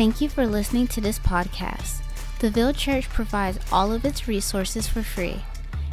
Thank 0.00 0.22
you 0.22 0.30
for 0.30 0.46
listening 0.46 0.86
to 0.86 1.02
this 1.02 1.18
podcast. 1.18 2.00
The 2.38 2.48
Ville 2.48 2.72
Church 2.72 3.06
provides 3.10 3.58
all 3.70 3.92
of 3.92 4.06
its 4.06 4.26
resources 4.26 4.88
for 4.88 5.02
free. 5.02 5.42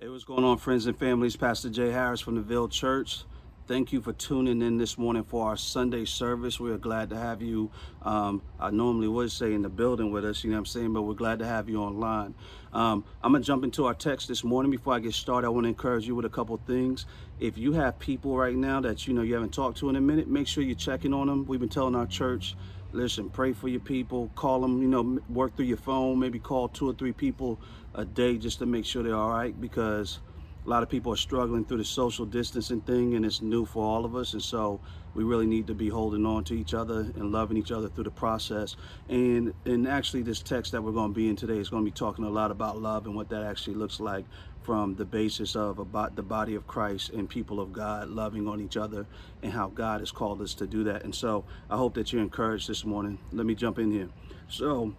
Hey, 0.00 0.08
what's 0.08 0.24
going 0.24 0.44
on, 0.44 0.56
friends 0.56 0.86
and 0.86 0.98
families? 0.98 1.36
Pastor 1.36 1.68
Jay 1.68 1.90
Harris 1.90 2.22
from 2.22 2.36
the 2.36 2.40
Ville 2.40 2.68
Church. 2.68 3.24
Thank 3.66 3.94
you 3.94 4.02
for 4.02 4.12
tuning 4.12 4.60
in 4.60 4.76
this 4.76 4.98
morning 4.98 5.24
for 5.24 5.48
our 5.48 5.56
Sunday 5.56 6.04
service. 6.04 6.60
We 6.60 6.70
are 6.70 6.76
glad 6.76 7.08
to 7.08 7.16
have 7.16 7.40
you. 7.40 7.70
Um, 8.02 8.42
I 8.60 8.68
normally 8.68 9.08
would 9.08 9.32
say 9.32 9.54
in 9.54 9.62
the 9.62 9.70
building 9.70 10.10
with 10.10 10.22
us, 10.22 10.44
you 10.44 10.50
know 10.50 10.56
what 10.56 10.58
I'm 10.58 10.66
saying, 10.66 10.92
but 10.92 11.00
we're 11.00 11.14
glad 11.14 11.38
to 11.38 11.46
have 11.46 11.66
you 11.70 11.80
online. 11.80 12.34
Um, 12.74 13.06
I'm 13.22 13.32
going 13.32 13.42
to 13.42 13.46
jump 13.46 13.64
into 13.64 13.86
our 13.86 13.94
text 13.94 14.28
this 14.28 14.44
morning. 14.44 14.70
Before 14.70 14.92
I 14.92 14.98
get 14.98 15.14
started, 15.14 15.46
I 15.46 15.48
want 15.48 15.64
to 15.64 15.68
encourage 15.68 16.06
you 16.06 16.14
with 16.14 16.26
a 16.26 16.28
couple 16.28 16.60
things. 16.66 17.06
If 17.40 17.56
you 17.56 17.72
have 17.72 17.98
people 17.98 18.36
right 18.36 18.54
now 18.54 18.82
that 18.82 19.06
you 19.06 19.14
know 19.14 19.22
you 19.22 19.32
haven't 19.32 19.54
talked 19.54 19.78
to 19.78 19.88
in 19.88 19.96
a 19.96 20.00
minute, 20.00 20.28
make 20.28 20.46
sure 20.46 20.62
you're 20.62 20.76
checking 20.76 21.14
on 21.14 21.28
them. 21.28 21.46
We've 21.46 21.58
been 21.58 21.70
telling 21.70 21.94
our 21.94 22.06
church, 22.06 22.56
listen, 22.92 23.30
pray 23.30 23.54
for 23.54 23.68
your 23.68 23.80
people, 23.80 24.30
call 24.34 24.60
them, 24.60 24.82
you 24.82 24.88
know, 24.88 25.22
work 25.30 25.56
through 25.56 25.64
your 25.64 25.78
phone, 25.78 26.18
maybe 26.18 26.38
call 26.38 26.68
two 26.68 26.90
or 26.90 26.92
three 26.92 27.12
people 27.12 27.58
a 27.94 28.04
day 28.04 28.36
just 28.36 28.58
to 28.58 28.66
make 28.66 28.84
sure 28.84 29.02
they're 29.02 29.16
all 29.16 29.30
right 29.30 29.58
because 29.58 30.18
a 30.64 30.70
lot 30.70 30.82
of 30.82 30.88
people 30.88 31.12
are 31.12 31.16
struggling 31.16 31.64
through 31.64 31.78
the 31.78 31.84
social 31.84 32.24
distancing 32.24 32.80
thing 32.80 33.14
and 33.14 33.24
it's 33.24 33.42
new 33.42 33.64
for 33.64 33.84
all 33.84 34.04
of 34.04 34.16
us 34.16 34.32
and 34.32 34.42
so 34.42 34.80
we 35.14 35.22
really 35.22 35.46
need 35.46 35.66
to 35.68 35.74
be 35.74 35.88
holding 35.88 36.26
on 36.26 36.44
to 36.44 36.54
each 36.54 36.74
other 36.74 37.00
and 37.00 37.30
loving 37.30 37.56
each 37.56 37.70
other 37.70 37.88
through 37.88 38.04
the 38.04 38.10
process. 38.10 38.76
And 39.08 39.54
and 39.64 39.86
actually 39.86 40.22
this 40.22 40.42
text 40.42 40.72
that 40.72 40.82
we're 40.82 40.92
going 40.92 41.12
to 41.12 41.14
be 41.14 41.28
in 41.28 41.36
today 41.36 41.58
is 41.58 41.68
going 41.68 41.84
to 41.84 41.90
be 41.90 41.94
talking 41.94 42.24
a 42.24 42.30
lot 42.30 42.50
about 42.50 42.80
love 42.80 43.06
and 43.06 43.14
what 43.14 43.28
that 43.30 43.42
actually 43.42 43.74
looks 43.74 44.00
like 44.00 44.24
from 44.62 44.94
the 44.96 45.04
basis 45.04 45.56
of 45.56 45.78
about 45.78 46.16
the 46.16 46.22
body 46.22 46.54
of 46.54 46.66
Christ 46.66 47.10
and 47.10 47.28
people 47.28 47.60
of 47.60 47.72
God 47.72 48.08
loving 48.08 48.48
on 48.48 48.60
each 48.60 48.76
other 48.76 49.06
and 49.42 49.52
how 49.52 49.68
God 49.68 50.00
has 50.00 50.10
called 50.10 50.40
us 50.40 50.54
to 50.54 50.66
do 50.66 50.84
that. 50.84 51.04
And 51.04 51.14
so 51.14 51.44
I 51.70 51.76
hope 51.76 51.94
that 51.94 52.12
you're 52.12 52.22
encouraged 52.22 52.68
this 52.68 52.84
morning. 52.84 53.18
Let 53.32 53.46
me 53.46 53.54
jump 53.54 53.78
in 53.78 53.92
here. 53.92 54.08
So 54.48 54.94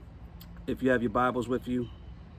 if 0.67 0.81
you 0.81 0.91
have 0.91 1.01
your 1.01 1.11
Bibles 1.11 1.47
with 1.47 1.67
you 1.67 1.89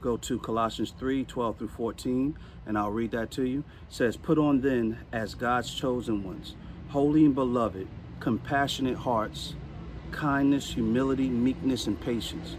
go 0.01 0.17
to 0.17 0.39
Colossians 0.39 0.93
3 0.97 1.25
12 1.25 1.57
through 1.57 1.67
14, 1.69 2.37
and 2.65 2.77
I'll 2.77 2.91
read 2.91 3.11
that 3.11 3.31
to 3.31 3.43
you. 3.43 3.59
It 3.59 3.65
says, 3.93 4.17
Put 4.17 4.37
on 4.37 4.61
then 4.61 4.99
as 5.11 5.35
God's 5.35 5.73
chosen 5.73 6.23
ones, 6.23 6.55
holy 6.89 7.25
and 7.25 7.35
beloved, 7.35 7.87
compassionate 8.19 8.97
hearts, 8.97 9.55
kindness, 10.11 10.73
humility, 10.73 11.29
meekness, 11.29 11.87
and 11.87 11.99
patience, 11.99 12.55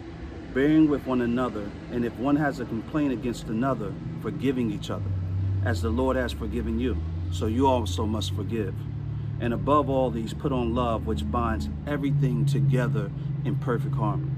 bearing 0.55 0.89
with 0.89 1.07
one 1.07 1.21
another, 1.21 1.71
and 1.93 2.05
if 2.05 2.15
one 2.17 2.37
has 2.37 2.61
a 2.61 2.65
complaint 2.65 3.13
against 3.13 3.47
another, 3.47 3.93
forgiving 4.21 4.71
each 4.71 4.91
other, 4.91 5.11
as 5.65 5.83
the 5.83 5.91
Lord 5.91 6.17
has 6.17 6.33
forgiven 6.33 6.79
you. 6.79 6.97
So 7.31 7.47
you 7.47 7.67
also 7.67 8.07
must 8.07 8.35
forgive. 8.35 8.75
And 9.41 9.53
above 9.53 9.89
all 9.89 10.11
these, 10.11 10.35
put 10.35 10.51
on 10.51 10.75
love, 10.75 11.07
which 11.07 11.31
binds 11.31 11.69
everything 11.87 12.47
together 12.47 13.11
in 13.45 13.57
perfect 13.57 13.95
harmony. 13.95 14.38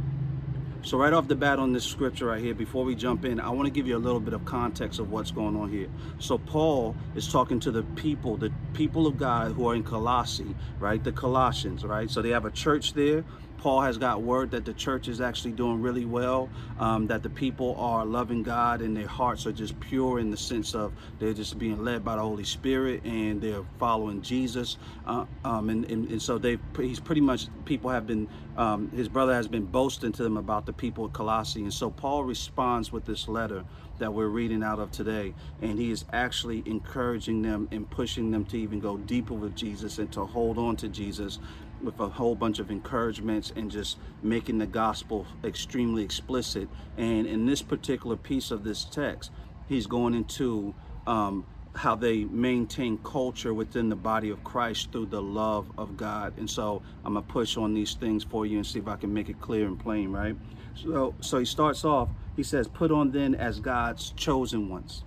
So 0.82 0.96
right 0.96 1.12
off 1.12 1.28
the 1.28 1.36
bat 1.36 1.58
on 1.58 1.72
this 1.72 1.84
scripture 1.84 2.26
right 2.26 2.40
here, 2.40 2.54
before 2.54 2.84
we 2.84 2.94
jump 2.94 3.26
in, 3.26 3.38
I 3.38 3.50
want 3.50 3.66
to 3.66 3.70
give 3.70 3.86
you 3.86 3.96
a 3.96 3.98
little 3.98 4.18
bit 4.18 4.32
of 4.32 4.46
context 4.46 4.98
of 4.98 5.10
what's 5.10 5.30
going 5.30 5.54
on 5.54 5.70
here. 5.70 5.88
So 6.18 6.38
Paul 6.38 6.96
is 7.14 7.30
talking 7.30 7.60
to 7.60 7.70
the 7.70 7.82
people, 7.82 8.38
the 8.38 8.50
people 8.72 9.06
of 9.06 9.18
God 9.18 9.52
who 9.52 9.68
are 9.68 9.74
in 9.74 9.82
Colossae, 9.82 10.54
right? 10.78 11.02
The 11.04 11.12
Colossians, 11.12 11.84
right? 11.84 12.10
So 12.10 12.22
they 12.22 12.30
have 12.30 12.46
a 12.46 12.50
church 12.50 12.94
there. 12.94 13.24
Paul 13.60 13.82
has 13.82 13.98
got 13.98 14.22
word 14.22 14.50
that 14.52 14.64
the 14.64 14.72
church 14.72 15.06
is 15.06 15.20
actually 15.20 15.52
doing 15.52 15.82
really 15.82 16.06
well, 16.06 16.48
um, 16.78 17.06
that 17.08 17.22
the 17.22 17.28
people 17.28 17.76
are 17.78 18.06
loving 18.06 18.42
God 18.42 18.80
and 18.80 18.96
their 18.96 19.06
hearts 19.06 19.46
are 19.46 19.52
just 19.52 19.78
pure 19.80 20.18
in 20.18 20.30
the 20.30 20.36
sense 20.36 20.74
of 20.74 20.94
they're 21.18 21.34
just 21.34 21.58
being 21.58 21.84
led 21.84 22.02
by 22.02 22.16
the 22.16 22.22
Holy 22.22 22.44
Spirit 22.44 23.04
and 23.04 23.38
they're 23.38 23.62
following 23.78 24.22
Jesus. 24.22 24.78
Uh, 25.06 25.26
um, 25.44 25.68
and, 25.68 25.84
and, 25.90 26.10
and, 26.10 26.22
so 26.22 26.38
they 26.38 26.58
he's 26.78 27.00
pretty 27.00 27.20
much, 27.20 27.48
people 27.66 27.90
have 27.90 28.06
been, 28.06 28.28
um, 28.56 28.90
his 28.92 29.08
brother 29.08 29.34
has 29.34 29.46
been 29.46 29.66
boasting 29.66 30.12
to 30.12 30.22
them 30.22 30.38
about 30.38 30.64
the 30.64 30.72
people 30.72 31.04
of 31.04 31.12
Colossae. 31.12 31.62
And 31.62 31.74
so 31.74 31.90
Paul 31.90 32.24
responds 32.24 32.90
with 32.90 33.04
this 33.04 33.28
letter 33.28 33.64
that 33.98 34.14
we're 34.14 34.28
reading 34.28 34.62
out 34.62 34.78
of 34.78 34.90
today. 34.90 35.34
And 35.60 35.78
he 35.78 35.90
is 35.90 36.06
actually 36.14 36.62
encouraging 36.64 37.42
them 37.42 37.68
and 37.70 37.88
pushing 37.90 38.30
them 38.30 38.46
to 38.46 38.58
even 38.58 38.80
go 38.80 38.96
deeper 38.96 39.34
with 39.34 39.54
Jesus 39.54 39.98
and 39.98 40.10
to 40.12 40.24
hold 40.24 40.56
on 40.56 40.76
to 40.76 40.88
Jesus 40.88 41.38
with 41.82 41.98
a 42.00 42.08
whole 42.08 42.34
bunch 42.34 42.58
of 42.58 42.70
encouragements 42.70 43.52
and 43.56 43.70
just 43.70 43.98
making 44.22 44.58
the 44.58 44.66
gospel 44.66 45.26
extremely 45.44 46.02
explicit. 46.02 46.68
And 46.96 47.26
in 47.26 47.46
this 47.46 47.62
particular 47.62 48.16
piece 48.16 48.50
of 48.50 48.64
this 48.64 48.84
text, 48.84 49.30
he's 49.68 49.86
going 49.86 50.14
into 50.14 50.74
um, 51.06 51.46
how 51.74 51.94
they 51.94 52.24
maintain 52.24 52.98
culture 52.98 53.54
within 53.54 53.88
the 53.88 53.96
body 53.96 54.30
of 54.30 54.42
Christ 54.44 54.90
through 54.92 55.06
the 55.06 55.22
love 55.22 55.70
of 55.78 55.96
God. 55.96 56.36
And 56.36 56.50
so 56.50 56.82
I'm 57.04 57.14
gonna 57.14 57.26
push 57.26 57.56
on 57.56 57.74
these 57.74 57.94
things 57.94 58.24
for 58.24 58.44
you 58.44 58.58
and 58.58 58.66
see 58.66 58.78
if 58.78 58.88
I 58.88 58.96
can 58.96 59.12
make 59.12 59.28
it 59.28 59.40
clear 59.40 59.66
and 59.66 59.78
plain, 59.78 60.10
right? 60.10 60.36
So, 60.74 61.14
so 61.20 61.38
he 61.38 61.44
starts 61.44 61.84
off, 61.84 62.08
he 62.36 62.42
says, 62.42 62.68
put 62.68 62.90
on 62.90 63.12
then 63.12 63.34
as 63.34 63.60
God's 63.60 64.12
chosen 64.12 64.68
ones. 64.68 65.04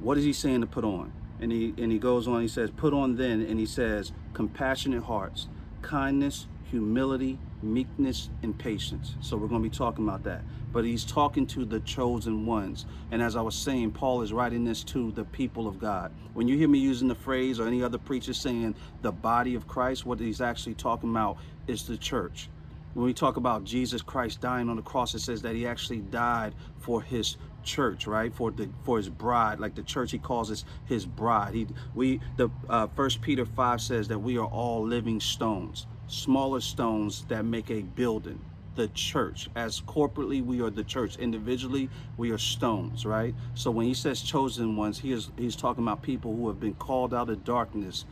What 0.00 0.18
is 0.18 0.24
he 0.24 0.32
saying 0.32 0.60
to 0.62 0.66
put 0.66 0.84
on? 0.84 1.12
And 1.40 1.52
he 1.52 1.74
and 1.78 1.90
he 1.92 1.98
goes 1.98 2.26
on 2.28 2.40
he 2.40 2.48
says 2.48 2.70
put 2.70 2.92
on 2.92 3.16
then 3.16 3.40
and 3.42 3.58
he 3.58 3.66
says 3.66 4.12
compassionate 4.32 5.04
hearts 5.04 5.48
kindness 5.82 6.46
humility 6.70 7.38
meekness 7.64 8.30
and 8.42 8.56
patience. 8.56 9.16
So 9.20 9.36
we're 9.36 9.48
going 9.48 9.62
to 9.62 9.68
be 9.68 9.74
talking 9.74 10.06
about 10.06 10.22
that. 10.24 10.42
But 10.72 10.84
he's 10.84 11.04
talking 11.04 11.46
to 11.48 11.64
the 11.64 11.80
chosen 11.80 12.46
ones. 12.46 12.86
And 13.10 13.22
as 13.22 13.36
i 13.36 13.40
was 13.40 13.54
saying 13.54 13.92
paul 13.92 14.22
is 14.22 14.32
writing 14.32 14.64
this 14.64 14.84
to 14.84 15.12
the 15.12 15.24
people 15.24 15.66
of 15.66 15.78
god. 15.78 16.12
When 16.34 16.46
you 16.46 16.56
hear 16.56 16.68
me 16.68 16.78
using 16.78 17.08
the 17.08 17.14
phrase 17.14 17.58
or 17.58 17.66
any 17.66 17.82
other 17.82 17.98
preacher 17.98 18.34
saying 18.34 18.74
the 19.02 19.12
body 19.12 19.54
of 19.54 19.66
christ 19.66 20.04
what 20.04 20.20
he's 20.20 20.40
actually 20.40 20.74
talking 20.74 21.10
about 21.10 21.38
is 21.66 21.86
the 21.86 21.96
church. 21.96 22.48
When 22.94 23.06
we 23.06 23.14
talk 23.14 23.36
about 23.36 23.64
jesus 23.64 24.02
christ 24.02 24.40
dying 24.40 24.68
on 24.68 24.76
the 24.76 24.82
cross 24.82 25.14
it 25.14 25.20
says 25.20 25.42
that 25.42 25.54
he 25.54 25.66
actually 25.66 26.00
died 26.00 26.54
for 26.78 27.00
his 27.02 27.36
church 27.64 28.06
right? 28.06 28.34
For 28.34 28.50
the 28.50 28.68
for 28.84 28.98
his 28.98 29.08
bride 29.08 29.60
like 29.60 29.74
the 29.74 29.82
church 29.82 30.10
he 30.12 30.18
calls 30.18 30.50
us 30.50 30.64
his 30.84 31.06
bride. 31.06 31.54
He 31.54 31.66
we 31.94 32.20
the 32.36 32.50
uh, 32.68 32.88
first 32.94 33.20
peter 33.22 33.44
5 33.44 33.80
says 33.80 34.08
that 34.08 34.18
we 34.18 34.38
are 34.38 34.46
all 34.46 34.82
living 34.82 35.20
stones 35.20 35.86
smaller 36.06 36.60
stones 36.60 37.24
that 37.28 37.44
make 37.44 37.70
a 37.70 37.82
building 37.82 38.40
the 38.76 38.88
church. 38.88 39.48
As 39.54 39.80
corporately 39.80 40.44
we 40.44 40.60
are 40.60 40.70
the 40.70 40.84
church 40.84 41.16
individually 41.16 41.88
we 42.16 42.30
are 42.30 42.38
stones 42.38 43.06
right? 43.06 43.34
So 43.54 43.70
when 43.70 43.86
he 43.86 43.94
says 43.94 44.20
chosen 44.22 44.76
ones 44.76 44.98
he 44.98 45.12
is 45.12 45.30
he's 45.36 45.56
talking 45.56 45.84
about 45.84 46.02
people 46.02 46.34
who 46.36 46.48
have 46.48 46.60
been 46.60 46.74
called 46.74 47.14
out 47.14 47.30
of 47.30 47.44
darkness 47.44 48.04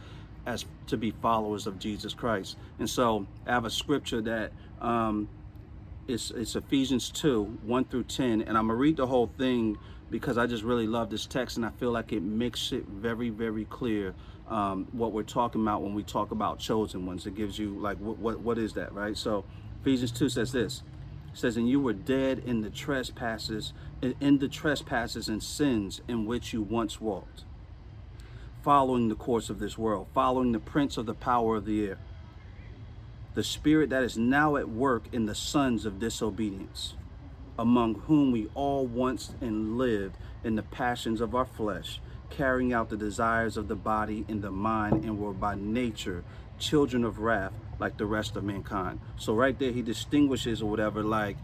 as 0.46 0.64
to 0.88 0.96
be 0.96 1.12
followers 1.22 1.66
of 1.66 1.78
jesus 1.78 2.14
christ. 2.14 2.56
And 2.78 2.88
so 2.88 3.26
i 3.46 3.52
have 3.52 3.64
a 3.64 3.70
scripture 3.70 4.20
that 4.22 4.52
um 4.80 5.28
it's, 6.08 6.30
it's 6.30 6.56
Ephesians 6.56 7.10
2, 7.10 7.58
1 7.64 7.84
through 7.84 8.04
10. 8.04 8.42
And 8.42 8.58
I'm 8.58 8.66
going 8.66 8.68
to 8.68 8.74
read 8.74 8.96
the 8.96 9.06
whole 9.06 9.30
thing 9.38 9.78
because 10.10 10.36
I 10.36 10.46
just 10.46 10.62
really 10.62 10.86
love 10.86 11.10
this 11.10 11.26
text 11.26 11.56
and 11.56 11.64
I 11.64 11.70
feel 11.70 11.90
like 11.90 12.12
it 12.12 12.22
makes 12.22 12.72
it 12.72 12.86
very, 12.86 13.30
very 13.30 13.64
clear 13.64 14.14
um, 14.48 14.86
what 14.92 15.12
we're 15.12 15.22
talking 15.22 15.62
about 15.62 15.82
when 15.82 15.94
we 15.94 16.02
talk 16.02 16.30
about 16.30 16.58
chosen 16.58 17.06
ones. 17.06 17.26
It 17.26 17.34
gives 17.34 17.58
you 17.58 17.78
like, 17.78 17.98
what, 17.98 18.18
what, 18.18 18.40
what 18.40 18.58
is 18.58 18.74
that, 18.74 18.92
right? 18.92 19.16
So 19.16 19.44
Ephesians 19.80 20.12
2 20.12 20.28
says 20.28 20.52
this. 20.52 20.82
Says, 21.34 21.56
and 21.56 21.66
you 21.66 21.80
were 21.80 21.94
dead 21.94 22.42
in 22.44 22.60
the 22.60 22.68
trespasses, 22.68 23.72
in 24.02 24.38
the 24.38 24.48
trespasses 24.48 25.28
and 25.28 25.42
sins 25.42 26.02
in 26.06 26.26
which 26.26 26.52
you 26.52 26.60
once 26.60 27.00
walked, 27.00 27.44
following 28.62 29.08
the 29.08 29.14
course 29.14 29.48
of 29.48 29.58
this 29.58 29.78
world, 29.78 30.08
following 30.12 30.52
the 30.52 30.58
prince 30.58 30.98
of 30.98 31.06
the 31.06 31.14
power 31.14 31.56
of 31.56 31.64
the 31.64 31.86
air 31.86 31.98
the 33.34 33.42
spirit 33.42 33.90
that 33.90 34.02
is 34.02 34.18
now 34.18 34.56
at 34.56 34.68
work 34.68 35.04
in 35.12 35.26
the 35.26 35.34
sons 35.34 35.86
of 35.86 35.98
disobedience, 35.98 36.94
among 37.58 37.94
whom 38.00 38.32
we 38.32 38.48
all 38.54 38.86
once 38.86 39.32
and 39.40 39.78
lived 39.78 40.16
in 40.44 40.56
the 40.56 40.62
passions 40.62 41.20
of 41.20 41.34
our 41.34 41.46
flesh, 41.46 42.00
carrying 42.28 42.72
out 42.72 42.90
the 42.90 42.96
desires 42.96 43.56
of 43.56 43.68
the 43.68 43.76
body 43.76 44.24
and 44.28 44.42
the 44.42 44.50
mind, 44.50 45.04
and 45.04 45.18
were 45.18 45.32
by 45.32 45.54
nature 45.54 46.24
children 46.58 47.04
of 47.04 47.18
wrath 47.18 47.52
like 47.78 47.96
the 47.96 48.06
rest 48.06 48.36
of 48.36 48.44
mankind. 48.44 49.00
So 49.16 49.34
right 49.34 49.58
there, 49.58 49.72
he 49.72 49.82
distinguishes 49.82 50.62
or 50.62 50.70
whatever, 50.70 51.02
like 51.02 51.36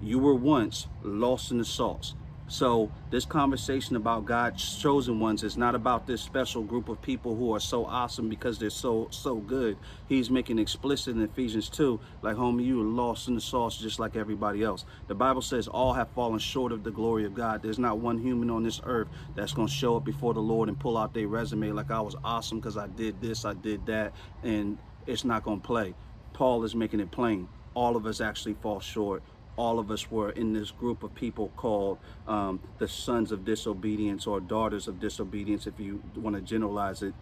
you 0.00 0.18
were 0.18 0.34
once 0.34 0.88
lost 1.02 1.50
in 1.50 1.58
the 1.58 1.64
sauce. 1.64 2.14
So 2.52 2.92
this 3.08 3.24
conversation 3.24 3.96
about 3.96 4.26
God's 4.26 4.76
chosen 4.78 5.18
ones 5.20 5.42
is 5.42 5.56
not 5.56 5.74
about 5.74 6.06
this 6.06 6.20
special 6.20 6.62
group 6.62 6.90
of 6.90 7.00
people 7.00 7.34
who 7.34 7.54
are 7.54 7.60
so 7.60 7.86
awesome 7.86 8.28
because 8.28 8.58
they're 8.58 8.68
so 8.68 9.08
so 9.10 9.36
good. 9.36 9.78
He's 10.06 10.28
making 10.28 10.58
explicit 10.58 11.16
in 11.16 11.22
Ephesians 11.22 11.70
2, 11.70 11.98
like 12.20 12.36
homie, 12.36 12.66
you 12.66 12.82
are 12.82 12.84
lost 12.84 13.26
in 13.26 13.36
the 13.36 13.40
sauce 13.40 13.78
just 13.78 13.98
like 13.98 14.16
everybody 14.16 14.62
else. 14.62 14.84
The 15.06 15.14
Bible 15.14 15.40
says 15.40 15.66
all 15.66 15.94
have 15.94 16.10
fallen 16.10 16.40
short 16.40 16.72
of 16.72 16.84
the 16.84 16.90
glory 16.90 17.24
of 17.24 17.34
God. 17.34 17.62
There's 17.62 17.78
not 17.78 18.00
one 18.00 18.18
human 18.18 18.50
on 18.50 18.64
this 18.64 18.82
earth 18.84 19.08
that's 19.34 19.54
gonna 19.54 19.68
show 19.68 19.96
up 19.96 20.04
before 20.04 20.34
the 20.34 20.40
Lord 20.40 20.68
and 20.68 20.78
pull 20.78 20.98
out 20.98 21.14
their 21.14 21.28
resume 21.28 21.72
like 21.72 21.90
I 21.90 22.02
was 22.02 22.16
awesome 22.22 22.60
because 22.60 22.76
I 22.76 22.86
did 22.86 23.18
this, 23.22 23.46
I 23.46 23.54
did 23.54 23.86
that, 23.86 24.12
and 24.42 24.76
it's 25.06 25.24
not 25.24 25.42
gonna 25.42 25.62
play. 25.62 25.94
Paul 26.34 26.64
is 26.64 26.74
making 26.74 27.00
it 27.00 27.10
plain 27.10 27.48
all 27.74 27.96
of 27.96 28.06
us 28.06 28.20
actually 28.20 28.54
fall 28.54 28.80
short. 28.80 29.22
All 29.56 29.78
of 29.78 29.90
us 29.90 30.10
were 30.10 30.30
in 30.30 30.52
this 30.52 30.70
group 30.70 31.02
of 31.02 31.14
people 31.14 31.52
called 31.56 31.98
um, 32.26 32.60
the 32.78 32.88
sons 32.88 33.32
of 33.32 33.44
disobedience 33.44 34.26
or 34.26 34.40
daughters 34.40 34.88
of 34.88 34.98
disobedience, 34.98 35.66
if 35.66 35.78
you 35.78 36.02
want 36.16 36.36
to 36.36 36.42
generalize 36.42 37.02
it. 37.02 37.14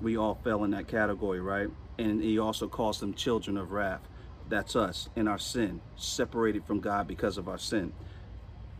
We 0.00 0.16
all 0.16 0.38
fell 0.44 0.64
in 0.64 0.70
that 0.72 0.86
category, 0.86 1.40
right? 1.40 1.68
And 1.98 2.22
he 2.22 2.38
also 2.38 2.68
calls 2.68 3.00
them 3.00 3.14
children 3.14 3.56
of 3.56 3.72
wrath. 3.72 4.02
That's 4.48 4.76
us 4.76 5.08
in 5.16 5.28
our 5.28 5.38
sin, 5.38 5.80
separated 5.96 6.64
from 6.64 6.80
God 6.80 7.08
because 7.08 7.38
of 7.38 7.48
our 7.48 7.58
sin. 7.58 7.92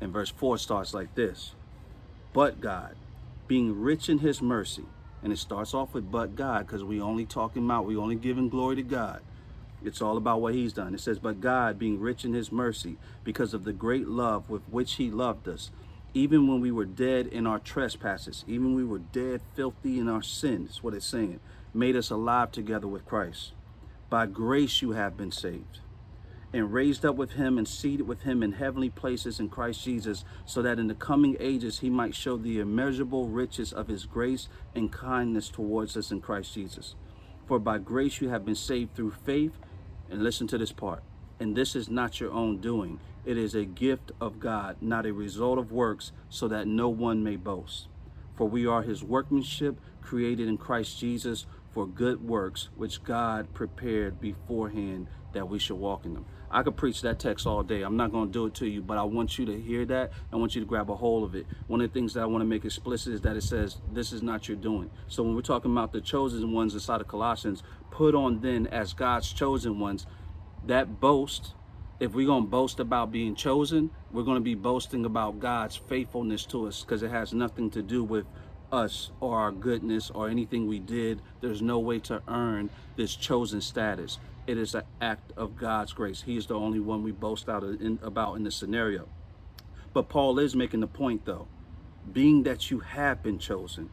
And 0.00 0.12
verse 0.12 0.31
4 0.31 0.58
starts 0.58 0.94
like 0.94 1.14
this 1.14 1.54
But 2.32 2.61
God, 2.61 2.94
being 3.46 3.81
rich 3.81 4.08
in 4.08 4.19
his 4.19 4.40
mercy, 4.40 4.84
and 5.22 5.32
it 5.32 5.38
starts 5.38 5.75
off 5.75 5.94
with 5.94 6.11
but 6.11 6.37
God 6.37 6.66
because 6.66 6.84
we 6.84 7.00
only 7.00 7.26
talking 7.26 7.64
about, 7.64 7.87
we 7.87 7.96
only 7.96 8.16
giving 8.16 8.49
glory 8.49 8.76
to 8.76 8.82
God. 8.82 9.22
It's 9.84 10.02
all 10.02 10.16
about 10.16 10.40
what 10.40 10.54
he's 10.54 10.72
done. 10.72 10.94
It 10.94 11.00
says, 11.00 11.19
But 11.19 11.40
God, 11.40 11.78
being 11.78 12.00
rich 12.00 12.25
in 12.25 12.32
his 12.32 12.50
mercy, 12.50 12.96
because 13.22 13.54
of 13.54 13.64
the 13.64 13.72
great 13.72 14.08
love 14.08 14.50
with 14.50 14.62
which 14.69 14.94
he 14.94 15.10
loved 15.10 15.48
us, 15.48 15.70
even 16.14 16.48
when 16.48 16.60
we 16.60 16.72
were 16.72 16.84
dead 16.84 17.26
in 17.26 17.46
our 17.46 17.58
trespasses, 17.58 18.44
even 18.48 18.66
when 18.66 18.75
we 18.75 18.84
were 18.84 18.98
dead, 18.98 19.40
filthy 19.54 19.98
in 19.98 20.08
our 20.08 20.22
sins, 20.22 20.82
what 20.82 20.94
it's 20.94 21.06
saying, 21.06 21.38
made 21.72 21.94
us 21.94 22.10
alive 22.10 22.50
together 22.50 22.88
with 22.88 23.06
Christ. 23.06 23.52
By 24.10 24.26
grace 24.26 24.82
you 24.82 24.92
have 24.92 25.16
been 25.16 25.30
saved, 25.30 25.80
and 26.52 26.72
raised 26.72 27.04
up 27.04 27.14
with 27.14 27.32
him 27.32 27.58
and 27.58 27.69
seated 27.69 28.08
with 28.08 28.22
him 28.22 28.42
in 28.42 28.52
heavenly 28.52 28.88
places 28.88 29.38
in 29.38 29.50
Christ 29.50 29.84
Jesus, 29.84 30.25
so 30.46 30.62
that 30.62 30.78
in 30.78 30.88
the 30.88 30.94
coming 30.94 31.36
ages 31.38 31.80
he 31.80 31.90
might 31.90 32.14
show 32.14 32.36
the 32.36 32.58
immeasurable 32.58 33.28
riches 33.28 33.72
of 33.72 33.88
his 33.88 34.06
grace 34.06 34.48
and 34.75 34.90
kindness 34.90 35.50
towards 35.50 35.96
us 35.96 36.10
in 36.10 36.20
Christ 36.22 36.54
Jesus. 36.54 36.94
For 37.46 37.58
by 37.58 37.78
grace 37.78 38.20
you 38.20 38.30
have 38.30 38.44
been 38.44 38.54
saved 38.54 38.94
through 38.94 39.12
faith, 39.25 39.52
and 40.10 40.22
listen 40.22 40.46
to 40.49 40.58
this 40.58 40.72
part. 40.72 41.02
And 41.40 41.56
this 41.56 41.76
is 41.76 41.88
not 41.88 42.20
your 42.20 42.32
own 42.32 42.58
doing. 42.58 43.00
It 43.25 43.37
is 43.37 43.55
a 43.55 43.64
gift 43.64 44.12
of 44.20 44.40
God, 44.40 44.76
not 44.81 45.06
a 45.06 45.12
result 45.12 45.58
of 45.58 45.70
works, 45.70 46.12
so 46.28 46.49
that 46.49 46.66
no 46.66 46.88
one 46.88 47.22
may 47.22 47.37
boast. 47.37 47.88
For 48.34 48.49
we 48.49 48.66
are 48.66 48.82
his 48.82 49.02
workmanship, 49.02 49.81
created 50.00 50.49
in 50.49 50.56
Christ 50.56 50.99
Jesus 50.99 51.46
for 51.70 51.87
good 51.87 52.26
works, 52.26 52.70
which 52.76 53.05
God 53.05 53.52
prepared 53.55 54.20
beforehand 54.20 55.06
that 55.32 55.49
we 55.49 55.58
should 55.58 55.76
walk 55.76 56.05
in 56.05 56.14
them. 56.14 56.25
I 56.50 56.62
could 56.62 56.76
preach 56.76 57.02
that 57.02 57.18
text 57.18 57.46
all 57.46 57.62
day. 57.62 57.82
I'm 57.82 57.96
not 57.96 58.12
going 58.12 58.28
to 58.28 58.32
do 58.32 58.46
it 58.46 58.54
to 58.54 58.66
you, 58.66 58.80
but 58.80 58.96
I 58.96 59.02
want 59.02 59.38
you 59.38 59.46
to 59.46 59.60
hear 59.60 59.84
that. 59.86 60.12
I 60.32 60.36
want 60.36 60.54
you 60.54 60.60
to 60.62 60.66
grab 60.66 60.90
a 60.90 60.96
hold 60.96 61.24
of 61.24 61.34
it. 61.34 61.46
One 61.66 61.80
of 61.80 61.92
the 61.92 61.98
things 61.98 62.14
that 62.14 62.22
I 62.22 62.26
want 62.26 62.42
to 62.42 62.46
make 62.46 62.64
explicit 62.64 63.12
is 63.12 63.20
that 63.22 63.36
it 63.36 63.42
says, 63.42 63.76
This 63.92 64.12
is 64.12 64.22
not 64.22 64.48
your 64.48 64.56
doing. 64.56 64.90
So 65.08 65.22
when 65.22 65.34
we're 65.34 65.42
talking 65.42 65.72
about 65.72 65.92
the 65.92 66.00
chosen 66.00 66.52
ones 66.52 66.74
inside 66.74 67.00
of 67.00 67.08
Colossians, 67.08 67.62
put 67.90 68.14
on 68.14 68.40
then 68.40 68.66
as 68.68 68.92
God's 68.92 69.32
chosen 69.32 69.78
ones, 69.78 70.06
that 70.66 71.00
boast. 71.00 71.54
If 72.00 72.14
we're 72.14 72.26
going 72.26 72.44
to 72.44 72.48
boast 72.48 72.78
about 72.78 73.10
being 73.10 73.34
chosen, 73.34 73.90
we're 74.12 74.22
going 74.22 74.36
to 74.36 74.40
be 74.40 74.54
boasting 74.54 75.04
about 75.04 75.40
God's 75.40 75.74
faithfulness 75.74 76.46
to 76.46 76.68
us 76.68 76.82
because 76.82 77.02
it 77.02 77.10
has 77.10 77.34
nothing 77.34 77.70
to 77.70 77.82
do 77.82 78.04
with 78.04 78.24
us 78.70 79.10
or 79.20 79.38
our 79.38 79.52
goodness 79.52 80.10
or 80.10 80.28
anything 80.28 80.66
we 80.66 80.78
did. 80.78 81.20
There's 81.40 81.62
no 81.62 81.78
way 81.78 81.98
to 82.00 82.22
earn 82.28 82.70
this 82.96 83.16
chosen 83.16 83.60
status. 83.60 84.18
It 84.48 84.56
is 84.56 84.74
an 84.74 84.84
act 84.98 85.34
of 85.36 85.58
God's 85.58 85.92
grace. 85.92 86.22
He 86.22 86.38
is 86.38 86.46
the 86.46 86.54
only 86.54 86.80
one 86.80 87.02
we 87.02 87.12
boast 87.12 87.50
out 87.50 87.62
in, 87.64 87.98
about 88.02 88.36
in 88.36 88.44
this 88.44 88.56
scenario. 88.56 89.06
But 89.92 90.08
Paul 90.08 90.38
is 90.38 90.56
making 90.56 90.80
the 90.80 90.86
point, 90.86 91.26
though, 91.26 91.48
being 92.10 92.44
that 92.44 92.70
you 92.70 92.78
have 92.78 93.22
been 93.22 93.38
chosen, 93.38 93.90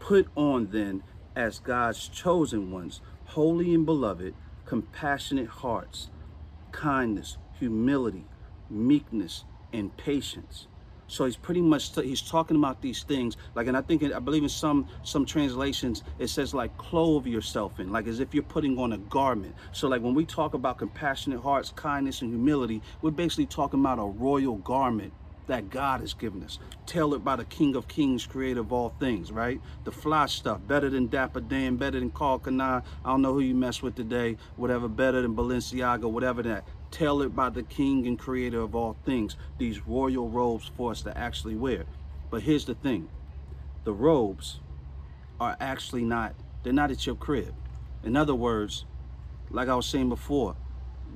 put 0.00 0.26
on 0.34 0.72
then 0.72 1.04
as 1.36 1.60
God's 1.60 2.08
chosen 2.08 2.72
ones, 2.72 3.02
holy 3.26 3.72
and 3.72 3.86
beloved, 3.86 4.34
compassionate 4.64 5.46
hearts, 5.46 6.10
kindness, 6.72 7.38
humility, 7.60 8.24
meekness, 8.68 9.44
and 9.72 9.96
patience. 9.96 10.66
So 11.14 11.26
he's 11.26 11.36
pretty 11.36 11.60
much 11.60 11.94
he's 11.94 12.20
talking 12.20 12.56
about 12.56 12.82
these 12.82 13.04
things 13.04 13.36
like, 13.54 13.68
and 13.68 13.76
I 13.76 13.82
think 13.82 14.02
I 14.02 14.18
believe 14.18 14.42
in 14.42 14.48
some 14.48 14.88
some 15.04 15.24
translations 15.24 16.02
it 16.18 16.28
says 16.28 16.52
like 16.52 16.76
clothe 16.76 17.26
yourself 17.26 17.78
in, 17.78 17.92
like 17.92 18.08
as 18.08 18.18
if 18.18 18.34
you're 18.34 18.42
putting 18.42 18.76
on 18.80 18.92
a 18.92 18.98
garment. 18.98 19.54
So 19.70 19.86
like 19.86 20.02
when 20.02 20.14
we 20.14 20.24
talk 20.24 20.54
about 20.54 20.78
compassionate 20.78 21.40
hearts, 21.40 21.70
kindness, 21.70 22.20
and 22.20 22.30
humility, 22.30 22.82
we're 23.00 23.12
basically 23.12 23.46
talking 23.46 23.78
about 23.78 24.00
a 24.00 24.04
royal 24.04 24.56
garment 24.56 25.12
that 25.46 25.70
God 25.70 26.00
has 26.00 26.14
given 26.14 26.42
us, 26.42 26.58
tailored 26.86 27.24
by 27.24 27.36
the 27.36 27.44
King 27.44 27.76
of 27.76 27.86
Kings, 27.86 28.26
creator 28.26 28.60
of 28.60 28.72
all 28.72 28.94
things, 28.98 29.30
right? 29.30 29.60
The 29.84 29.92
fly 29.92 30.26
stuff, 30.26 30.60
better 30.66 30.88
than 30.88 31.08
Dapper 31.08 31.40
Dan, 31.40 31.76
better 31.76 32.00
than 32.00 32.10
Karl 32.10 32.38
Kani, 32.38 32.82
I 33.04 33.08
don't 33.08 33.22
know 33.22 33.34
who 33.34 33.40
you 33.40 33.54
mess 33.54 33.82
with 33.82 33.94
today, 33.94 34.36
whatever, 34.56 34.88
better 34.88 35.22
than 35.22 35.36
Balenciaga, 35.36 36.10
whatever 36.10 36.42
that. 36.44 36.64
Tailored 36.94 37.34
by 37.34 37.50
the 37.50 37.64
King 37.64 38.06
and 38.06 38.18
creator 38.18 38.60
of 38.60 38.74
all 38.74 38.96
things, 39.04 39.36
these 39.58 39.86
royal 39.86 40.28
robes 40.28 40.70
for 40.76 40.92
us 40.92 41.02
to 41.02 41.16
actually 41.18 41.56
wear. 41.56 41.84
But 42.30 42.42
here's 42.42 42.64
the 42.64 42.74
thing 42.74 43.08
the 43.84 43.92
robes 43.92 44.60
are 45.40 45.56
actually 45.60 46.04
not, 46.04 46.34
they're 46.62 46.72
not 46.72 46.90
at 46.90 47.04
your 47.04 47.16
crib. 47.16 47.54
In 48.04 48.16
other 48.16 48.34
words, 48.34 48.84
like 49.50 49.68
I 49.68 49.74
was 49.74 49.86
saying 49.86 50.08
before, 50.08 50.56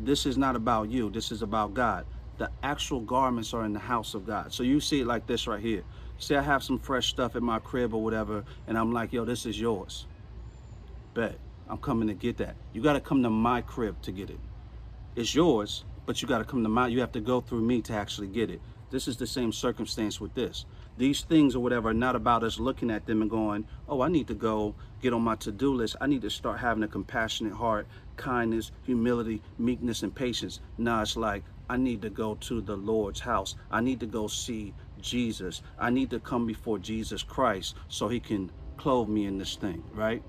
this 0.00 0.26
is 0.26 0.36
not 0.36 0.56
about 0.56 0.90
you, 0.90 1.10
this 1.10 1.30
is 1.32 1.42
about 1.42 1.74
God 1.74 2.04
the 2.38 2.50
actual 2.62 3.00
garments 3.00 3.52
are 3.52 3.64
in 3.64 3.72
the 3.72 3.78
house 3.80 4.14
of 4.14 4.24
God. 4.26 4.52
So 4.52 4.62
you 4.62 4.80
see 4.80 5.00
it 5.00 5.06
like 5.06 5.26
this 5.26 5.46
right 5.46 5.60
here. 5.60 5.82
See, 6.18 6.34
I 6.34 6.42
have 6.42 6.62
some 6.62 6.78
fresh 6.78 7.08
stuff 7.08 7.36
in 7.36 7.44
my 7.44 7.58
crib 7.58 7.92
or 7.92 8.02
whatever, 8.02 8.44
and 8.66 8.78
I'm 8.78 8.92
like, 8.92 9.12
yo, 9.12 9.24
this 9.24 9.44
is 9.44 9.60
yours. 9.60 10.06
Bet. 11.14 11.36
I'm 11.68 11.78
coming 11.78 12.08
to 12.08 12.14
get 12.14 12.38
that. 12.38 12.56
You 12.72 12.80
got 12.80 12.94
to 12.94 13.00
come 13.00 13.22
to 13.24 13.30
my 13.30 13.60
crib 13.60 14.00
to 14.02 14.12
get 14.12 14.30
it. 14.30 14.38
It's 15.18 15.34
yours, 15.34 15.84
but 16.06 16.22
you 16.22 16.28
got 16.28 16.38
to 16.38 16.44
come 16.44 16.62
to 16.62 16.68
my, 16.68 16.86
you 16.86 17.00
have 17.00 17.10
to 17.10 17.20
go 17.20 17.40
through 17.40 17.62
me 17.62 17.82
to 17.82 17.92
actually 17.92 18.28
get 18.28 18.50
it. 18.50 18.60
This 18.92 19.08
is 19.08 19.16
the 19.16 19.26
same 19.26 19.50
circumstance 19.50 20.20
with 20.20 20.32
this. 20.34 20.64
These 20.96 21.22
things 21.22 21.56
or 21.56 21.58
whatever 21.60 21.88
are 21.88 21.92
not 21.92 22.14
about 22.14 22.44
us 22.44 22.60
looking 22.60 22.88
at 22.88 23.04
them 23.04 23.20
and 23.20 23.28
going, 23.28 23.66
oh, 23.88 24.00
I 24.00 24.10
need 24.10 24.28
to 24.28 24.34
go 24.34 24.76
get 25.02 25.12
on 25.12 25.22
my 25.22 25.34
to 25.34 25.50
do 25.50 25.74
list. 25.74 25.96
I 26.00 26.06
need 26.06 26.22
to 26.22 26.30
start 26.30 26.60
having 26.60 26.84
a 26.84 26.86
compassionate 26.86 27.54
heart, 27.54 27.88
kindness, 28.16 28.70
humility, 28.84 29.42
meekness, 29.58 30.04
and 30.04 30.14
patience. 30.14 30.60
Now 30.78 31.02
it's 31.02 31.16
like, 31.16 31.42
I 31.68 31.78
need 31.78 32.00
to 32.02 32.10
go 32.10 32.36
to 32.36 32.60
the 32.60 32.76
Lord's 32.76 33.18
house. 33.18 33.56
I 33.72 33.80
need 33.80 33.98
to 33.98 34.06
go 34.06 34.28
see 34.28 34.72
Jesus. 35.00 35.62
I 35.80 35.90
need 35.90 36.10
to 36.10 36.20
come 36.20 36.46
before 36.46 36.78
Jesus 36.78 37.24
Christ 37.24 37.74
so 37.88 38.06
he 38.06 38.20
can 38.20 38.52
clothe 38.76 39.08
me 39.08 39.26
in 39.26 39.36
this 39.36 39.56
thing, 39.56 39.82
right? 39.94 40.22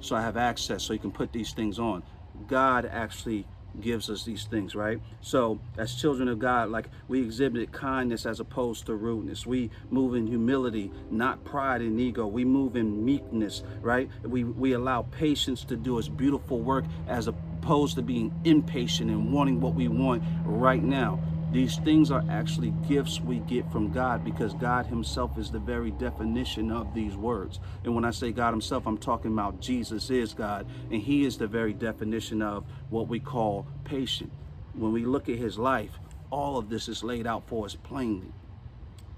So 0.00 0.16
I 0.16 0.22
have 0.22 0.36
access 0.36 0.82
so 0.82 0.94
he 0.94 0.98
can 0.98 1.12
put 1.12 1.32
these 1.32 1.52
things 1.52 1.78
on. 1.78 2.02
God 2.48 2.86
actually 2.86 3.46
gives 3.80 4.10
us 4.10 4.24
these 4.24 4.44
things, 4.44 4.74
right? 4.74 5.00
So, 5.20 5.60
as 5.78 5.94
children 5.94 6.28
of 6.28 6.38
God, 6.38 6.70
like 6.70 6.88
we 7.08 7.20
exhibit 7.20 7.72
kindness 7.72 8.26
as 8.26 8.40
opposed 8.40 8.86
to 8.86 8.94
rudeness. 8.94 9.46
We 9.46 9.70
move 9.90 10.14
in 10.14 10.26
humility, 10.26 10.90
not 11.10 11.44
pride 11.44 11.80
and 11.80 11.98
ego. 12.00 12.26
We 12.26 12.44
move 12.44 12.76
in 12.76 13.04
meekness, 13.04 13.62
right? 13.80 14.08
We 14.22 14.44
we 14.44 14.72
allow 14.72 15.02
patience 15.02 15.64
to 15.64 15.76
do 15.76 15.98
its 15.98 16.08
beautiful 16.08 16.60
work 16.60 16.84
as 17.08 17.28
opposed 17.28 17.96
to 17.96 18.02
being 18.02 18.32
impatient 18.44 19.10
and 19.10 19.32
wanting 19.32 19.60
what 19.60 19.74
we 19.74 19.88
want 19.88 20.22
right 20.44 20.82
now. 20.82 21.20
These 21.52 21.76
things 21.80 22.10
are 22.10 22.24
actually 22.30 22.72
gifts 22.88 23.20
we 23.20 23.40
get 23.40 23.70
from 23.70 23.92
God 23.92 24.24
because 24.24 24.54
God 24.54 24.86
Himself 24.86 25.36
is 25.36 25.50
the 25.50 25.58
very 25.58 25.90
definition 25.90 26.72
of 26.72 26.94
these 26.94 27.14
words. 27.14 27.60
And 27.84 27.94
when 27.94 28.06
I 28.06 28.10
say 28.10 28.32
God 28.32 28.52
Himself, 28.52 28.86
I'm 28.86 28.96
talking 28.96 29.34
about 29.34 29.60
Jesus 29.60 30.08
is 30.08 30.32
God, 30.32 30.66
and 30.90 31.02
He 31.02 31.26
is 31.26 31.36
the 31.36 31.46
very 31.46 31.74
definition 31.74 32.40
of 32.40 32.64
what 32.88 33.06
we 33.06 33.20
call 33.20 33.66
patient. 33.84 34.32
When 34.72 34.92
we 34.92 35.04
look 35.04 35.28
at 35.28 35.36
His 35.36 35.58
life, 35.58 35.98
all 36.30 36.56
of 36.56 36.70
this 36.70 36.88
is 36.88 37.04
laid 37.04 37.26
out 37.26 37.46
for 37.46 37.66
us 37.66 37.74
plainly. 37.74 38.32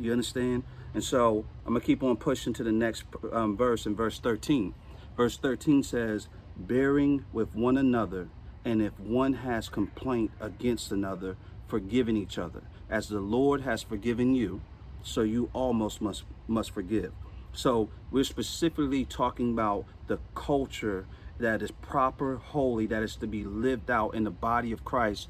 You 0.00 0.10
understand? 0.10 0.64
And 0.92 1.04
so 1.04 1.44
I'm 1.64 1.74
going 1.74 1.80
to 1.80 1.86
keep 1.86 2.02
on 2.02 2.16
pushing 2.16 2.52
to 2.54 2.64
the 2.64 2.72
next 2.72 3.04
um, 3.32 3.56
verse 3.56 3.86
in 3.86 3.94
verse 3.94 4.18
13. 4.18 4.74
Verse 5.16 5.36
13 5.36 5.84
says, 5.84 6.26
Bearing 6.56 7.24
with 7.32 7.54
one 7.54 7.76
another, 7.76 8.28
and 8.64 8.82
if 8.82 8.98
one 8.98 9.34
has 9.34 9.68
complaint 9.68 10.32
against 10.40 10.90
another, 10.90 11.36
forgiving 11.74 12.16
each 12.16 12.38
other. 12.38 12.62
As 12.88 13.08
the 13.08 13.18
Lord 13.18 13.62
has 13.62 13.82
forgiven 13.82 14.36
you, 14.36 14.60
so 15.02 15.22
you 15.22 15.50
almost 15.52 16.00
must 16.00 16.22
must 16.46 16.70
forgive. 16.70 17.12
So 17.52 17.88
we're 18.12 18.22
specifically 18.22 19.04
talking 19.04 19.50
about 19.50 19.86
the 20.06 20.20
culture 20.36 21.06
that 21.40 21.62
is 21.62 21.72
proper, 21.72 22.36
holy, 22.36 22.86
that 22.86 23.02
is 23.02 23.16
to 23.16 23.26
be 23.26 23.42
lived 23.42 23.90
out 23.90 24.14
in 24.14 24.22
the 24.22 24.30
body 24.30 24.70
of 24.70 24.84
Christ 24.84 25.28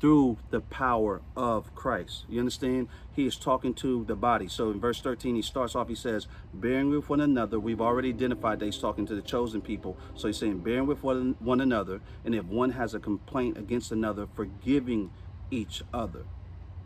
through 0.00 0.38
the 0.50 0.60
power 0.60 1.20
of 1.36 1.74
Christ. 1.74 2.24
You 2.28 2.40
understand? 2.40 2.88
He 3.14 3.26
is 3.26 3.36
talking 3.36 3.74
to 3.74 4.04
the 4.04 4.16
body. 4.16 4.48
So 4.48 4.70
in 4.70 4.80
verse 4.80 5.00
13, 5.00 5.34
he 5.34 5.42
starts 5.42 5.74
off, 5.74 5.88
he 5.88 5.94
says, 5.94 6.26
bearing 6.54 6.90
with 6.90 7.08
one 7.10 7.20
another. 7.20 7.60
We've 7.60 7.80
already 7.82 8.08
identified 8.08 8.60
that 8.60 8.64
he's 8.64 8.78
talking 8.78 9.06
to 9.06 9.14
the 9.14 9.22
chosen 9.22 9.60
people. 9.60 9.98
So 10.14 10.28
he's 10.28 10.38
saying, 10.38 10.60
bearing 10.60 10.86
with 10.86 11.02
one, 11.02 11.36
one 11.38 11.60
another. 11.60 12.00
And 12.24 12.34
if 12.34 12.44
one 12.46 12.70
has 12.72 12.94
a 12.94 12.98
complaint 12.98 13.58
against 13.58 13.92
another, 13.92 14.26
forgiving 14.34 15.10
each 15.50 15.82
other. 15.92 16.24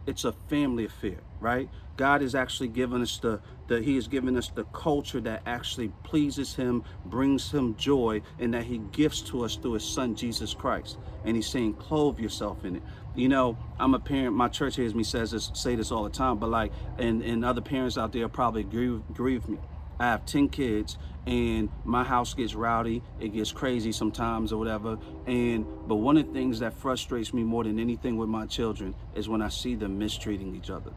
it's 0.06 0.24
a 0.24 0.32
family 0.32 0.84
affair, 0.84 1.18
right? 1.40 1.68
God 1.96 2.22
is 2.22 2.34
actually 2.34 2.68
giving 2.68 3.02
us 3.02 3.18
the, 3.18 3.40
the 3.68 3.80
He 3.80 3.94
has 3.94 4.08
given 4.08 4.36
us 4.36 4.48
the 4.48 4.64
culture 4.64 5.20
that 5.22 5.42
actually 5.46 5.88
pleases 6.02 6.54
Him, 6.56 6.84
brings 7.06 7.52
Him 7.52 7.76
joy, 7.76 8.22
and 8.38 8.54
that 8.54 8.64
He 8.64 8.78
gifts 8.92 9.22
to 9.22 9.44
us 9.44 9.56
through 9.56 9.74
His 9.74 9.84
Son 9.84 10.14
Jesus 10.16 10.54
Christ. 10.54 10.98
And 11.24 11.36
He's 11.36 11.46
saying, 11.46 11.74
clothe 11.74 12.18
yourself 12.18 12.64
in 12.64 12.76
it. 12.76 12.82
You 13.14 13.28
know, 13.28 13.56
I'm 13.78 13.94
a 13.94 14.00
parent. 14.00 14.34
My 14.36 14.48
church 14.48 14.76
hears 14.76 14.94
me 14.94 15.04
says 15.04 15.30
this, 15.30 15.50
say 15.54 15.76
this 15.76 15.92
all 15.92 16.04
the 16.04 16.10
time, 16.10 16.38
but 16.38 16.50
like, 16.50 16.72
and 16.98 17.22
and 17.22 17.44
other 17.44 17.60
parents 17.60 17.96
out 17.96 18.12
there 18.12 18.28
probably 18.28 18.62
agree, 18.62 18.88
agree 19.10 19.38
with 19.38 19.48
me. 19.48 19.58
I 19.98 20.04
have 20.04 20.26
10 20.26 20.48
kids 20.48 20.98
and 21.26 21.70
my 21.84 22.04
house 22.04 22.34
gets 22.34 22.54
rowdy. 22.54 23.02
It 23.18 23.28
gets 23.28 23.52
crazy 23.52 23.92
sometimes 23.92 24.52
or 24.52 24.58
whatever. 24.58 24.98
And, 25.26 25.64
but 25.86 25.96
one 25.96 26.16
of 26.16 26.26
the 26.26 26.32
things 26.32 26.60
that 26.60 26.74
frustrates 26.74 27.32
me 27.32 27.42
more 27.42 27.64
than 27.64 27.78
anything 27.78 28.16
with 28.16 28.28
my 28.28 28.46
children 28.46 28.94
is 29.14 29.28
when 29.28 29.40
I 29.40 29.48
see 29.48 29.74
them 29.74 29.98
mistreating 29.98 30.54
each 30.54 30.70
other. 30.70 30.92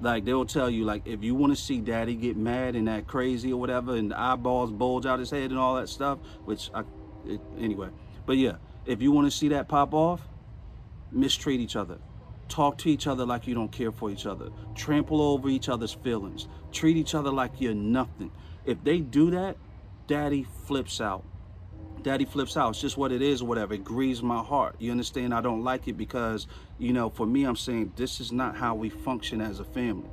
Like 0.00 0.24
they'll 0.24 0.46
tell 0.46 0.70
you, 0.70 0.84
like, 0.84 1.06
if 1.06 1.22
you 1.22 1.34
want 1.34 1.56
to 1.56 1.60
see 1.60 1.80
daddy 1.80 2.14
get 2.14 2.36
mad 2.36 2.76
and 2.76 2.88
act 2.88 3.08
crazy 3.08 3.52
or 3.52 3.58
whatever, 3.58 3.96
and 3.96 4.12
the 4.12 4.20
eyeballs 4.20 4.70
bulge 4.70 5.06
out 5.06 5.18
his 5.18 5.30
head 5.30 5.50
and 5.50 5.58
all 5.58 5.74
that 5.76 5.88
stuff, 5.88 6.18
which 6.44 6.70
I, 6.72 6.84
it, 7.26 7.40
anyway. 7.58 7.88
But 8.24 8.36
yeah, 8.36 8.56
if 8.86 9.02
you 9.02 9.10
want 9.10 9.30
to 9.30 9.36
see 9.36 9.48
that 9.48 9.68
pop 9.68 9.94
off, 9.94 10.20
mistreat 11.10 11.60
each 11.60 11.74
other. 11.74 11.98
Talk 12.48 12.78
to 12.78 12.90
each 12.90 13.06
other 13.06 13.26
like 13.26 13.46
you 13.46 13.54
don't 13.54 13.70
care 13.70 13.92
for 13.92 14.10
each 14.10 14.26
other. 14.26 14.48
Trample 14.74 15.20
over 15.20 15.48
each 15.48 15.68
other's 15.68 15.92
feelings. 15.92 16.48
Treat 16.72 16.96
each 16.96 17.14
other 17.14 17.30
like 17.30 17.60
you're 17.60 17.74
nothing. 17.74 18.30
If 18.64 18.82
they 18.84 19.00
do 19.00 19.30
that, 19.32 19.56
daddy 20.06 20.46
flips 20.66 21.00
out. 21.00 21.24
Daddy 22.02 22.24
flips 22.24 22.56
out. 22.56 22.70
It's 22.70 22.80
just 22.80 22.96
what 22.96 23.12
it 23.12 23.22
is 23.22 23.42
whatever. 23.42 23.74
It 23.74 23.84
grieves 23.84 24.22
my 24.22 24.42
heart. 24.42 24.76
You 24.78 24.90
understand? 24.90 25.34
I 25.34 25.40
don't 25.40 25.64
like 25.64 25.88
it 25.88 25.94
because, 25.94 26.46
you 26.78 26.92
know, 26.92 27.10
for 27.10 27.26
me, 27.26 27.44
I'm 27.44 27.56
saying 27.56 27.92
this 27.96 28.20
is 28.20 28.32
not 28.32 28.56
how 28.56 28.74
we 28.74 28.88
function 28.88 29.40
as 29.40 29.60
a 29.60 29.64
family. 29.64 30.08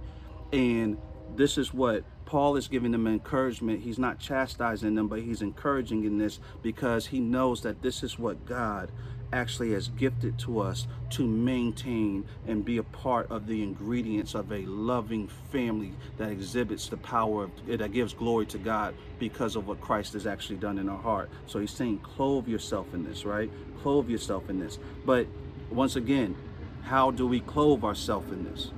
And 0.51 0.97
this 1.35 1.57
is 1.57 1.73
what 1.73 2.03
Paul 2.25 2.55
is 2.55 2.67
giving 2.67 2.91
them 2.91 3.07
encouragement. 3.07 3.81
He's 3.81 3.99
not 3.99 4.19
chastising 4.19 4.95
them, 4.95 5.07
but 5.07 5.21
he's 5.21 5.41
encouraging 5.41 6.03
in 6.03 6.17
this 6.17 6.39
because 6.61 7.07
he 7.07 7.19
knows 7.19 7.61
that 7.61 7.81
this 7.81 8.03
is 8.03 8.17
what 8.17 8.45
God 8.45 8.91
actually 9.33 9.71
has 9.71 9.89
gifted 9.89 10.37
to 10.39 10.59
us 10.59 10.87
to 11.11 11.25
maintain 11.25 12.25
and 12.47 12.63
be 12.63 12.77
a 12.77 12.83
part 12.83 13.29
of 13.29 13.47
the 13.47 13.63
ingredients 13.63 14.35
of 14.35 14.51
a 14.51 14.61
loving 14.65 15.27
family 15.51 15.93
that 16.17 16.29
exhibits 16.29 16.87
the 16.87 16.97
power 16.97 17.45
of 17.45 17.51
eh, 17.69 17.75
that 17.75 17.91
gives 17.91 18.13
glory 18.13 18.45
to 18.47 18.57
God 18.57 18.95
because 19.19 19.55
of 19.55 19.67
what 19.67 19.81
Christ 19.81 20.13
has 20.13 20.25
actually 20.25 20.57
done 20.57 20.77
in 20.77 20.89
our 20.89 21.01
heart. 21.01 21.29
So 21.47 21.59
he's 21.59 21.71
saying, 21.71 21.99
clothe 21.99 22.47
yourself 22.47 22.93
in 22.93 23.03
this, 23.03 23.25
right? 23.25 23.51
Clothe 23.81 24.09
yourself 24.09 24.49
in 24.49 24.59
this. 24.59 24.79
But 25.05 25.27
once 25.69 25.95
again, 25.95 26.35
how 26.83 27.11
do 27.11 27.25
we 27.27 27.39
clothe 27.39 27.83
ourselves 27.83 28.31
in 28.31 28.43
this? 28.43 28.71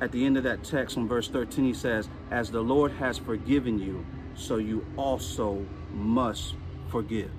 At 0.00 0.12
the 0.12 0.24
end 0.24 0.36
of 0.36 0.44
that 0.44 0.64
text 0.64 0.96
on 0.96 1.08
verse 1.08 1.28
13, 1.28 1.64
he 1.64 1.74
says, 1.74 2.08
As 2.30 2.50
the 2.50 2.62
Lord 2.62 2.92
has 2.92 3.18
forgiven 3.18 3.78
you, 3.78 4.04
so 4.34 4.56
you 4.56 4.86
also 4.96 5.66
must 5.92 6.54
forgive. 6.88 7.30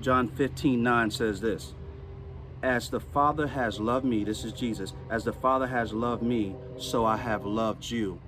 John 0.00 0.28
15, 0.28 0.80
9 0.80 1.10
says 1.10 1.40
this 1.40 1.74
As 2.62 2.88
the 2.88 3.00
Father 3.00 3.48
has 3.48 3.80
loved 3.80 4.04
me, 4.04 4.22
this 4.22 4.44
is 4.44 4.52
Jesus, 4.52 4.92
as 5.10 5.24
the 5.24 5.32
Father 5.32 5.66
has 5.66 5.92
loved 5.92 6.22
me, 6.22 6.54
so 6.78 7.04
I 7.04 7.16
have 7.16 7.44
loved 7.44 7.90
you. 7.90 8.20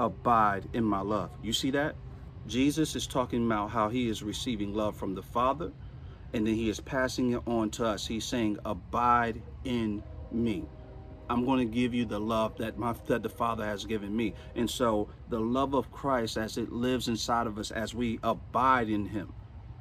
Abide 0.00 0.68
in 0.72 0.82
my 0.82 1.00
love. 1.00 1.30
You 1.40 1.52
see 1.52 1.70
that? 1.72 1.94
Jesus 2.48 2.96
is 2.96 3.06
talking 3.06 3.46
about 3.46 3.70
how 3.70 3.88
he 3.88 4.08
is 4.08 4.22
receiving 4.22 4.74
love 4.74 4.96
from 4.96 5.14
the 5.14 5.22
Father, 5.22 5.70
and 6.32 6.44
then 6.44 6.54
he 6.54 6.68
is 6.68 6.80
passing 6.80 7.32
it 7.32 7.42
on 7.46 7.70
to 7.70 7.86
us. 7.86 8.04
He's 8.04 8.24
saying, 8.24 8.58
Abide 8.64 9.40
in 9.64 10.02
me. 10.32 10.64
I'm 11.30 11.44
going 11.44 11.60
to 11.60 11.72
give 11.72 11.94
you 11.94 12.04
the 12.04 12.18
love 12.18 12.58
that 12.58 12.78
my 12.78 12.94
that 13.06 13.22
the 13.22 13.28
Father 13.28 13.64
has 13.64 13.84
given 13.84 14.14
me. 14.14 14.34
And 14.56 14.68
so 14.68 15.08
the 15.28 15.38
love 15.38 15.74
of 15.74 15.92
Christ 15.92 16.36
as 16.36 16.58
it 16.58 16.72
lives 16.72 17.06
inside 17.06 17.46
of 17.46 17.58
us 17.58 17.70
as 17.70 17.94
we 17.94 18.18
abide 18.24 18.88
in 18.88 19.06
him 19.06 19.32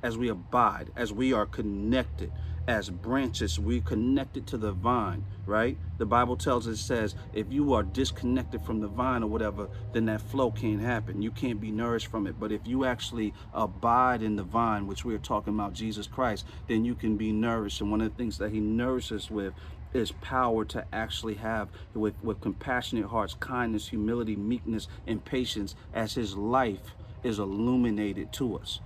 as 0.03 0.17
we 0.17 0.29
abide, 0.29 0.91
as 0.95 1.13
we 1.13 1.33
are 1.33 1.45
connected, 1.45 2.31
as 2.67 2.89
branches, 2.89 3.59
we're 3.59 3.81
connected 3.81 4.45
to 4.47 4.57
the 4.57 4.71
vine, 4.71 5.25
right? 5.45 5.77
The 5.97 6.05
Bible 6.05 6.37
tells 6.37 6.67
us, 6.67 6.79
it 6.79 6.83
says, 6.83 7.15
if 7.33 7.51
you 7.51 7.73
are 7.73 7.83
disconnected 7.83 8.61
from 8.63 8.81
the 8.81 8.87
vine 8.87 9.23
or 9.23 9.27
whatever, 9.27 9.67
then 9.93 10.05
that 10.05 10.21
flow 10.21 10.51
can't 10.51 10.81
happen. 10.81 11.21
You 11.21 11.31
can't 11.31 11.59
be 11.59 11.71
nourished 11.71 12.07
from 12.07 12.27
it. 12.27 12.39
But 12.39 12.51
if 12.51 12.67
you 12.67 12.85
actually 12.85 13.33
abide 13.53 14.21
in 14.21 14.35
the 14.35 14.43
vine, 14.43 14.85
which 14.85 15.03
we're 15.03 15.17
talking 15.17 15.55
about 15.55 15.73
Jesus 15.73 16.07
Christ, 16.07 16.45
then 16.67 16.85
you 16.85 16.93
can 16.93 17.17
be 17.17 17.31
nourished. 17.31 17.81
And 17.81 17.89
one 17.89 18.01
of 18.01 18.11
the 18.11 18.17
things 18.17 18.37
that 18.37 18.51
he 18.51 18.59
nourishes 18.59 19.31
with 19.31 19.53
is 19.93 20.11
power 20.21 20.63
to 20.63 20.85
actually 20.93 21.35
have 21.35 21.67
with, 21.93 22.13
with 22.23 22.41
compassionate 22.41 23.05
hearts, 23.05 23.35
kindness, 23.39 23.89
humility, 23.89 24.35
meekness, 24.35 24.87
and 25.07 25.25
patience 25.25 25.75
as 25.93 26.13
his 26.13 26.35
life 26.37 26.95
is 27.23 27.39
illuminated 27.39 28.31
to 28.33 28.57
us. 28.57 28.79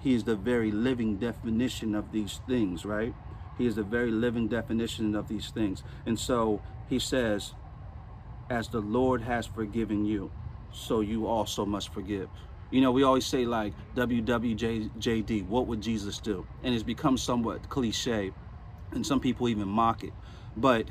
He 0.00 0.14
is 0.14 0.24
the 0.24 0.36
very 0.36 0.70
living 0.70 1.16
definition 1.16 1.94
of 1.94 2.12
these 2.12 2.40
things, 2.46 2.84
right? 2.84 3.14
He 3.56 3.66
is 3.66 3.74
the 3.74 3.82
very 3.82 4.10
living 4.10 4.48
definition 4.48 5.14
of 5.14 5.28
these 5.28 5.50
things. 5.50 5.82
And 6.06 6.18
so 6.18 6.62
he 6.88 6.98
says, 6.98 7.54
as 8.48 8.68
the 8.68 8.80
Lord 8.80 9.22
has 9.22 9.46
forgiven 9.46 10.04
you, 10.04 10.30
so 10.72 11.00
you 11.00 11.26
also 11.26 11.66
must 11.66 11.92
forgive. 11.92 12.28
You 12.70 12.80
know, 12.80 12.92
we 12.92 13.02
always 13.02 13.26
say 13.26 13.44
like 13.44 13.72
WWJD, 13.96 15.46
what 15.46 15.66
would 15.66 15.80
Jesus 15.80 16.18
do? 16.18 16.46
And 16.62 16.74
it's 16.74 16.84
become 16.84 17.16
somewhat 17.16 17.68
cliche, 17.68 18.32
and 18.92 19.06
some 19.06 19.20
people 19.20 19.48
even 19.48 19.68
mock 19.68 20.04
it. 20.04 20.12
But 20.56 20.86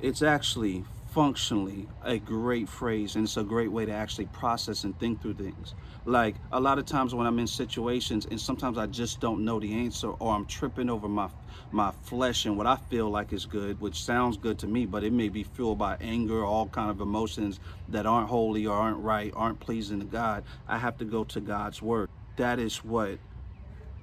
it's 0.00 0.22
actually 0.22 0.84
functionally 1.12 1.86
a 2.04 2.18
great 2.18 2.66
phrase 2.66 3.16
and 3.16 3.24
it's 3.24 3.36
a 3.36 3.42
great 3.42 3.70
way 3.70 3.84
to 3.84 3.92
actually 3.92 4.24
process 4.26 4.82
and 4.82 4.98
think 4.98 5.20
through 5.20 5.34
things. 5.34 5.74
Like 6.06 6.36
a 6.50 6.58
lot 6.58 6.78
of 6.78 6.86
times 6.86 7.14
when 7.14 7.26
i'm 7.26 7.38
in 7.38 7.46
situations 7.46 8.26
and 8.30 8.40
sometimes 8.40 8.78
i 8.78 8.86
just 8.86 9.20
don't 9.20 9.44
know 9.44 9.60
the 9.60 9.74
answer 9.74 10.08
or 10.08 10.34
i'm 10.34 10.46
tripping 10.46 10.88
over 10.88 11.08
my 11.08 11.28
my 11.70 11.90
flesh 11.90 12.46
and 12.46 12.56
what 12.56 12.66
i 12.66 12.76
feel 12.76 13.10
like 13.10 13.32
is 13.32 13.44
good 13.44 13.78
which 13.78 14.02
sounds 14.02 14.38
good 14.38 14.58
to 14.60 14.66
me 14.66 14.86
but 14.86 15.04
it 15.04 15.12
may 15.12 15.28
be 15.28 15.42
fueled 15.42 15.78
by 15.78 15.98
anger 16.00 16.42
all 16.44 16.66
kind 16.68 16.90
of 16.90 17.00
emotions 17.02 17.60
that 17.88 18.06
aren't 18.06 18.30
holy 18.30 18.66
or 18.66 18.74
aren't 18.74 18.98
right 18.98 19.32
aren't 19.36 19.60
pleasing 19.60 20.00
to 20.00 20.06
god. 20.06 20.42
I 20.66 20.78
have 20.78 20.96
to 20.98 21.04
go 21.04 21.24
to 21.24 21.40
god's 21.40 21.82
word. 21.82 22.08
That 22.36 22.58
is 22.58 22.78
what 22.78 23.18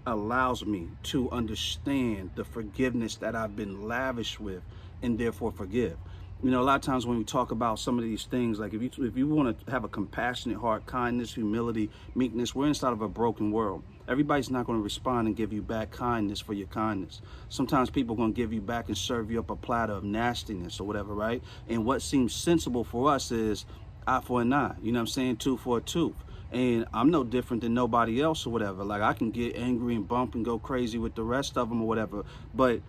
allows 0.05 0.63
me 0.63 0.89
to 1.03 1.29
understand 1.31 2.31
the 2.35 2.43
forgiveness 2.43 3.15
that 3.17 3.35
i've 3.35 3.55
been 3.55 3.87
lavished 3.87 4.39
with 4.39 4.61
and 5.01 5.17
therefore 5.17 5.51
forgive 5.51 5.97
you 6.41 6.51
know, 6.51 6.61
a 6.61 6.63
lot 6.63 6.75
of 6.75 6.81
times 6.81 7.05
when 7.05 7.17
we 7.17 7.25
talk 7.25 7.51
about 7.51 7.79
some 7.79 7.97
of 7.97 8.03
these 8.03 8.23
things, 8.23 8.59
like 8.59 8.73
if 8.73 8.81
you 8.81 8.89
if 9.05 9.17
you 9.17 9.27
want 9.27 9.65
to 9.65 9.71
have 9.71 9.83
a 9.83 9.89
compassionate 9.89 10.57
heart, 10.57 10.85
kindness, 10.85 11.33
humility, 11.33 11.89
meekness, 12.15 12.55
we're 12.55 12.67
inside 12.67 12.93
of 12.93 13.01
a 13.01 13.09
broken 13.09 13.51
world. 13.51 13.83
Everybody's 14.07 14.49
not 14.49 14.65
going 14.65 14.79
to 14.79 14.83
respond 14.83 15.27
and 15.27 15.35
give 15.35 15.51
you 15.51 15.61
back 15.61 15.91
kindness 15.91 16.39
for 16.39 16.53
your 16.53 16.67
kindness. 16.67 17.21
Sometimes 17.49 17.89
people 17.89 18.15
are 18.15 18.17
going 18.17 18.33
to 18.33 18.35
give 18.35 18.53
you 18.53 18.61
back 18.61 18.87
and 18.87 18.97
serve 18.97 19.29
you 19.29 19.39
up 19.39 19.49
a 19.49 19.55
platter 19.55 19.93
of 19.93 20.03
nastiness 20.03 20.79
or 20.79 20.87
whatever, 20.87 21.13
right? 21.13 21.43
And 21.67 21.85
what 21.85 22.01
seems 22.01 22.33
sensible 22.33 22.85
for 22.85 23.11
us 23.11 23.31
is 23.31 23.65
eye 24.07 24.21
for 24.21 24.41
an 24.41 24.53
eye. 24.53 24.75
You 24.81 24.93
know 24.93 24.99
what 24.99 25.01
I'm 25.01 25.07
saying? 25.07 25.37
Tooth 25.37 25.59
for 25.59 25.77
a 25.77 25.81
tooth. 25.81 26.15
And 26.51 26.85
I'm 26.93 27.11
no 27.11 27.23
different 27.23 27.61
than 27.61 27.73
nobody 27.73 28.21
else 28.21 28.47
or 28.47 28.49
whatever. 28.49 28.83
Like 28.83 29.01
I 29.01 29.13
can 29.13 29.29
get 29.29 29.55
angry 29.55 29.93
and 29.93 30.07
bump 30.07 30.33
and 30.33 30.43
go 30.43 30.57
crazy 30.57 30.97
with 30.97 31.13
the 31.13 31.23
rest 31.23 31.57
of 31.57 31.69
them 31.69 31.81
or 31.81 31.87
whatever. 31.87 32.23
But 32.55 32.81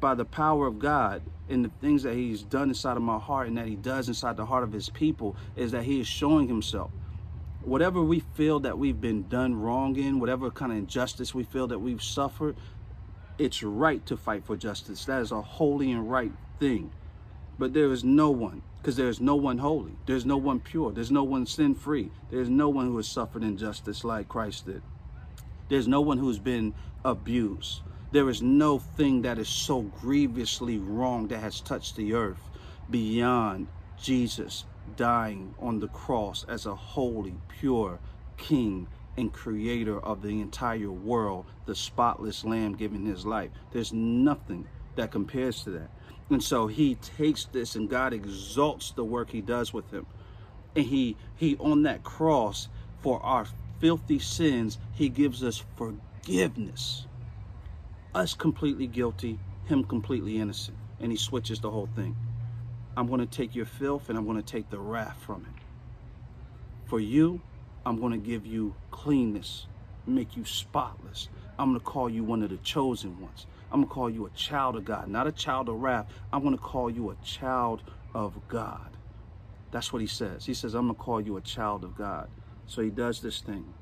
by 0.00 0.14
the 0.14 0.24
power 0.24 0.66
of 0.66 0.78
God 0.78 1.22
and 1.48 1.64
the 1.64 1.70
things 1.80 2.02
that 2.02 2.14
he's 2.14 2.42
done 2.42 2.68
inside 2.68 2.96
of 2.96 3.02
my 3.02 3.18
heart 3.18 3.48
and 3.48 3.56
that 3.56 3.66
he 3.66 3.76
does 3.76 4.08
inside 4.08 4.36
the 4.36 4.46
heart 4.46 4.64
of 4.64 4.72
his 4.72 4.90
people 4.90 5.36
is 5.54 5.72
that 5.72 5.84
he 5.84 6.00
is 6.00 6.06
showing 6.06 6.48
himself. 6.48 6.90
Whatever 7.62 8.02
we 8.02 8.20
feel 8.20 8.60
that 8.60 8.78
we've 8.78 9.00
been 9.00 9.28
done 9.28 9.60
wrong 9.60 9.96
in, 9.96 10.20
whatever 10.20 10.50
kind 10.50 10.72
of 10.72 10.78
injustice 10.78 11.34
we 11.34 11.44
feel 11.44 11.66
that 11.68 11.80
we've 11.80 12.02
suffered, 12.02 12.56
it's 13.38 13.62
right 13.62 14.04
to 14.06 14.16
fight 14.16 14.44
for 14.44 14.56
justice. 14.56 15.04
That 15.04 15.20
is 15.20 15.32
a 15.32 15.42
holy 15.42 15.90
and 15.90 16.10
right 16.10 16.32
thing. 16.58 16.92
But 17.58 17.72
there 17.72 17.90
is 17.90 18.04
no 18.04 18.30
one, 18.30 18.62
because 18.76 18.96
there 18.96 19.08
is 19.08 19.20
no 19.20 19.34
one 19.34 19.58
holy. 19.58 19.96
There's 20.06 20.26
no 20.26 20.36
one 20.36 20.60
pure. 20.60 20.92
There's 20.92 21.10
no 21.10 21.24
one 21.24 21.46
sin 21.46 21.74
free. 21.74 22.10
There's 22.30 22.48
no 22.48 22.68
one 22.68 22.86
who 22.86 22.96
has 22.98 23.08
suffered 23.08 23.42
injustice 23.42 24.04
like 24.04 24.28
Christ 24.28 24.66
did. 24.66 24.82
There's 25.68 25.88
no 25.88 26.00
one 26.00 26.18
who's 26.18 26.38
been 26.38 26.74
abused. 27.04 27.80
There 28.16 28.30
is 28.30 28.40
no 28.40 28.78
thing 28.78 29.20
that 29.22 29.36
is 29.36 29.46
so 29.46 29.82
grievously 29.82 30.78
wrong 30.78 31.28
that 31.28 31.40
has 31.40 31.60
touched 31.60 31.96
the 31.96 32.14
earth 32.14 32.40
beyond 32.88 33.68
Jesus 34.02 34.64
dying 34.96 35.54
on 35.58 35.80
the 35.80 35.88
cross 35.88 36.42
as 36.48 36.64
a 36.64 36.74
holy, 36.74 37.34
pure 37.46 37.98
King 38.38 38.88
and 39.18 39.34
creator 39.34 40.00
of 40.00 40.22
the 40.22 40.40
entire 40.40 40.90
world, 40.90 41.44
the 41.66 41.74
spotless 41.74 42.42
lamb 42.42 42.74
giving 42.74 43.04
his 43.04 43.26
life. 43.26 43.50
There's 43.72 43.92
nothing 43.92 44.66
that 44.94 45.10
compares 45.10 45.62
to 45.64 45.70
that. 45.72 45.90
And 46.30 46.42
so 46.42 46.68
he 46.68 46.94
takes 46.94 47.44
this 47.44 47.74
and 47.74 47.86
God 47.86 48.14
exalts 48.14 48.92
the 48.92 49.04
work 49.04 49.28
he 49.28 49.42
does 49.42 49.74
with 49.74 49.90
him. 49.90 50.06
And 50.74 50.86
he 50.86 51.18
he 51.34 51.54
on 51.58 51.82
that 51.82 52.02
cross 52.02 52.68
for 53.02 53.22
our 53.22 53.46
filthy 53.78 54.20
sins, 54.20 54.78
he 54.94 55.10
gives 55.10 55.44
us 55.44 55.62
forgiveness 55.76 57.05
us 58.16 58.32
completely 58.32 58.86
guilty, 58.86 59.38
him 59.66 59.84
completely 59.84 60.38
innocent. 60.38 60.76
And 61.00 61.12
he 61.12 61.18
switches 61.18 61.60
the 61.60 61.70
whole 61.70 61.88
thing. 61.94 62.16
I'm 62.96 63.08
going 63.08 63.20
to 63.20 63.26
take 63.26 63.54
your 63.54 63.66
filth 63.66 64.08
and 64.08 64.16
I'm 64.16 64.24
going 64.24 64.38
to 64.38 64.42
take 64.42 64.70
the 64.70 64.78
wrath 64.78 65.18
from 65.20 65.42
it. 65.42 65.62
For 66.88 66.98
you, 66.98 67.42
I'm 67.84 68.00
going 68.00 68.12
to 68.12 68.18
give 68.18 68.46
you 68.46 68.74
cleanness, 68.90 69.66
make 70.06 70.34
you 70.34 70.46
spotless. 70.46 71.28
I'm 71.58 71.70
going 71.70 71.80
to 71.80 71.84
call 71.84 72.08
you 72.08 72.24
one 72.24 72.42
of 72.42 72.48
the 72.48 72.56
chosen 72.58 73.20
ones. 73.20 73.46
I'm 73.70 73.80
going 73.80 73.88
to 73.88 73.94
call 73.94 74.08
you 74.08 74.24
a 74.24 74.30
child 74.30 74.76
of 74.76 74.86
God, 74.86 75.08
not 75.08 75.26
a 75.26 75.32
child 75.32 75.68
of 75.68 75.76
wrath. 75.82 76.06
I'm 76.32 76.42
going 76.42 76.56
to 76.56 76.62
call 76.62 76.88
you 76.88 77.10
a 77.10 77.16
child 77.22 77.82
of 78.14 78.48
God. 78.48 78.96
That's 79.72 79.92
what 79.92 80.00
he 80.00 80.08
says. 80.08 80.46
He 80.46 80.54
says, 80.54 80.74
I'm 80.74 80.86
going 80.86 80.94
to 80.94 81.02
call 81.02 81.20
you 81.20 81.36
a 81.36 81.42
child 81.42 81.84
of 81.84 81.96
God. 81.96 82.30
So 82.66 82.80
he 82.80 82.88
does 82.88 83.20
this 83.20 83.40
thing. 83.40 83.74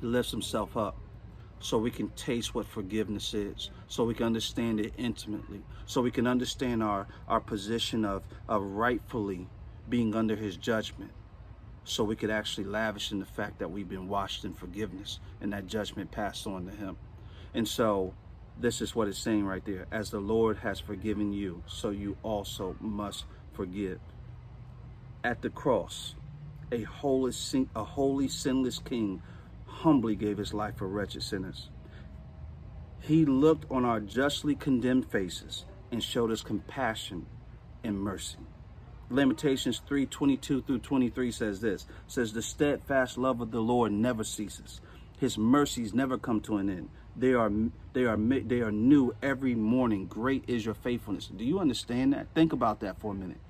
He 0.00 0.06
lifts 0.06 0.30
himself 0.30 0.76
up 0.76 0.98
so 1.60 1.78
we 1.78 1.90
can 1.90 2.08
taste 2.10 2.54
what 2.54 2.66
forgiveness 2.66 3.34
is, 3.34 3.70
so 3.88 4.04
we 4.04 4.14
can 4.14 4.26
understand 4.26 4.80
it 4.80 4.92
intimately, 4.98 5.62
so 5.86 6.00
we 6.02 6.10
can 6.10 6.26
understand 6.26 6.82
our, 6.82 7.06
our 7.28 7.40
position 7.40 8.04
of, 8.04 8.22
of 8.48 8.62
rightfully 8.62 9.48
being 9.88 10.14
under 10.14 10.36
his 10.36 10.56
judgment, 10.56 11.10
so 11.84 12.04
we 12.04 12.16
could 12.16 12.30
actually 12.30 12.64
lavish 12.64 13.12
in 13.12 13.20
the 13.20 13.24
fact 13.24 13.58
that 13.58 13.70
we've 13.70 13.88
been 13.88 14.08
washed 14.08 14.44
in 14.44 14.52
forgiveness 14.52 15.20
and 15.40 15.52
that 15.52 15.66
judgment 15.66 16.10
passed 16.10 16.46
on 16.46 16.66
to 16.66 16.72
him. 16.72 16.96
And 17.54 17.66
so 17.66 18.12
this 18.58 18.80
is 18.80 18.94
what 18.94 19.08
it's 19.08 19.18
saying 19.18 19.44
right 19.44 19.64
there. 19.64 19.86
As 19.92 20.10
the 20.10 20.20
Lord 20.20 20.58
has 20.58 20.80
forgiven 20.80 21.32
you, 21.32 21.62
so 21.66 21.90
you 21.90 22.16
also 22.22 22.76
must 22.80 23.24
forgive. 23.52 24.00
At 25.22 25.42
the 25.42 25.50
cross, 25.50 26.14
a 26.72 26.82
holy, 26.82 27.32
a 27.74 27.84
holy 27.84 28.28
sinless 28.28 28.78
king 28.78 29.22
humbly 29.82 30.16
gave 30.16 30.38
his 30.38 30.54
life 30.54 30.76
for 30.76 30.88
wretched 30.88 31.22
sinners. 31.22 31.68
He 33.00 33.24
looked 33.24 33.70
on 33.70 33.84
our 33.84 34.00
justly 34.00 34.54
condemned 34.54 35.10
faces 35.10 35.64
and 35.92 36.02
showed 36.02 36.30
us 36.30 36.42
compassion 36.42 37.26
and 37.84 37.98
mercy. 37.98 38.38
Lamentations 39.08 39.80
3 39.86 40.06
22 40.06 40.62
through 40.62 40.78
23 40.78 41.30
says 41.30 41.60
this 41.60 41.86
says, 42.08 42.32
The 42.32 42.42
steadfast 42.42 43.16
love 43.16 43.40
of 43.40 43.52
the 43.52 43.60
Lord 43.60 43.92
never 43.92 44.24
ceases. 44.24 44.80
His 45.18 45.38
mercies 45.38 45.94
never 45.94 46.18
come 46.18 46.40
to 46.42 46.56
an 46.56 46.68
end. 46.68 46.88
They 47.14 47.32
are 47.32 47.50
they 47.92 48.04
are 48.04 48.16
they 48.16 48.60
are 48.60 48.72
new 48.72 49.14
every 49.22 49.54
morning. 49.54 50.06
Great 50.06 50.44
is 50.48 50.64
your 50.64 50.74
faithfulness. 50.74 51.28
Do 51.28 51.44
you 51.44 51.60
understand 51.60 52.12
that? 52.12 52.34
Think 52.34 52.52
about 52.52 52.80
that 52.80 52.98
for 52.98 53.12
a 53.12 53.14
minute. 53.14 53.40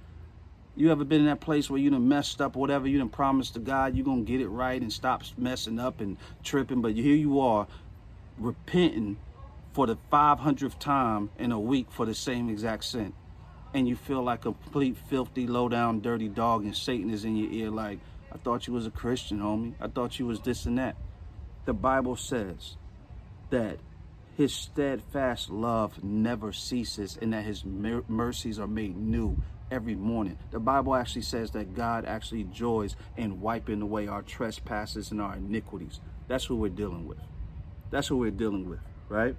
You 0.79 0.93
ever 0.93 1.05
been 1.05 1.21
in 1.21 1.27
that 1.27 1.41
place 1.41 1.71
where 1.71 1.81
you 1.81 1.89
done 1.89 2.07
messed 2.07 2.43
up 2.43 2.55
whatever 2.55 2.87
you 2.87 2.99
done 2.99 3.09
promised 3.09 3.55
to 3.55 3.61
God, 3.61 3.97
you're 3.97 4.05
going 4.05 4.27
to 4.27 4.31
get 4.31 4.43
it 4.43 4.49
right 4.49 4.81
and 4.81 4.93
stop 4.93 5.23
messing 5.39 5.81
up 5.81 6.03
and 6.03 6.19
tripping. 6.45 6.83
But 6.83 6.93
here 6.93 7.17
you 7.17 7.41
are 7.41 7.67
repenting 8.37 9.17
for 9.73 9.87
the 9.87 9.97
500th 10.13 10.79
time 10.79 11.31
in 11.39 11.51
a 11.51 11.59
week 11.59 11.87
for 11.91 12.05
the 12.05 12.15
same 12.15 12.51
exact 12.51 12.85
sin. 12.85 13.15
And 13.73 13.89
you 13.89 13.97
feel 13.97 14.23
like 14.23 14.41
a 14.41 14.53
complete 14.53 14.99
filthy, 15.09 15.47
low 15.47 15.71
down, 15.71 16.01
dirty 16.01 16.29
dog 16.29 16.65
and 16.65 16.77
Satan 16.77 17.09
is 17.09 17.25
in 17.25 17.37
your 17.37 17.51
ear 17.51 17.71
like, 17.71 17.99
I 18.31 18.37
thought 18.37 18.67
you 18.67 18.75
was 18.75 18.87
a 18.87 18.91
Christian, 18.91 19.41
homie. 19.41 19.73
I 19.81 19.89
thought 19.89 20.19
you 20.19 20.27
was 20.27 20.41
this 20.41 20.67
and 20.67 20.77
that. 20.77 20.97
The 21.65 21.73
Bible 21.73 22.17
says 22.17 22.77
that 23.49 23.79
his 24.37 24.53
steadfast 24.53 25.49
love 25.49 26.05
never 26.05 26.53
ceases 26.53 27.19
and 27.21 27.33
that 27.33 27.45
his 27.45 27.65
mercies 27.65 28.59
are 28.59 28.67
made 28.67 28.95
new 28.95 29.39
every 29.71 29.95
morning. 29.95 30.39
The 30.51 30.61
Bible 30.61 30.95
actually 30.95 31.23
says 31.23 31.51
that 31.53 31.75
God 31.75 32.05
actually 32.05 32.45
joys 32.45 32.97
in 33.17 33.41
wiping 33.41 33.83
away 33.83 34.07
our 34.07 34.23
trespasses 34.23 35.11
and 35.11 35.21
our 35.21 35.37
iniquities. 35.37 36.01
That's 36.29 36.45
who 36.45 36.57
we're 36.57 36.69
dealing 36.69 37.07
with. 37.07 37.19
That's 37.91 38.09
who 38.09 38.19
we're 38.19 38.31
dealing 38.31 38.69
with, 38.69 38.81
right? 39.09 39.37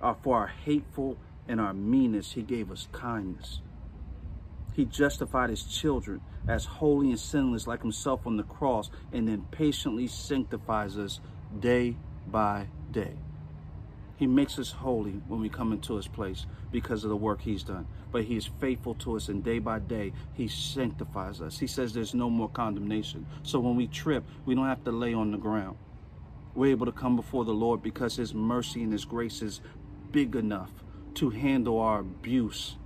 Uh, 0.00 0.14
for 0.22 0.36
our 0.36 0.46
hateful 0.46 1.16
and 1.48 1.60
our 1.60 1.72
meanness, 1.72 2.32
he 2.32 2.42
gave 2.42 2.70
us 2.70 2.88
kindness. 2.92 3.60
He 4.74 4.84
justified 4.84 5.48
his 5.48 5.62
children 5.62 6.20
as 6.46 6.66
holy 6.66 7.10
and 7.10 7.18
sinless 7.18 7.66
like 7.66 7.80
himself 7.80 8.26
on 8.26 8.36
the 8.36 8.42
cross 8.42 8.90
and 9.12 9.26
then 9.26 9.46
patiently 9.50 10.06
sanctifies 10.06 10.98
us 10.98 11.20
day 11.58 11.96
by 12.26 12.66
day. 12.90 13.14
He 14.16 14.26
makes 14.26 14.58
us 14.58 14.70
holy 14.70 15.20
when 15.28 15.40
we 15.40 15.48
come 15.48 15.72
into 15.72 15.96
his 15.96 16.08
place 16.08 16.46
because 16.72 17.04
of 17.04 17.10
the 17.10 17.16
work 17.16 17.42
he's 17.42 17.62
done. 17.62 17.86
But 18.10 18.24
he 18.24 18.36
is 18.36 18.48
faithful 18.60 18.94
to 18.96 19.16
us, 19.16 19.28
and 19.28 19.44
day 19.44 19.58
by 19.58 19.78
day, 19.78 20.12
he 20.32 20.48
sanctifies 20.48 21.42
us. 21.42 21.58
He 21.58 21.66
says 21.66 21.92
there's 21.92 22.14
no 22.14 22.30
more 22.30 22.48
condemnation. 22.48 23.26
So 23.42 23.60
when 23.60 23.76
we 23.76 23.86
trip, 23.86 24.24
we 24.46 24.54
don't 24.54 24.66
have 24.66 24.84
to 24.84 24.92
lay 24.92 25.12
on 25.12 25.32
the 25.32 25.38
ground. 25.38 25.76
We're 26.54 26.70
able 26.70 26.86
to 26.86 26.92
come 26.92 27.16
before 27.16 27.44
the 27.44 27.52
Lord 27.52 27.82
because 27.82 28.16
his 28.16 28.32
mercy 28.32 28.82
and 28.82 28.92
his 28.92 29.04
grace 29.04 29.42
is 29.42 29.60
big 30.10 30.34
enough 30.34 30.70
to 31.16 31.28
handle 31.28 31.78
our 31.78 32.00
abuse 32.00 32.76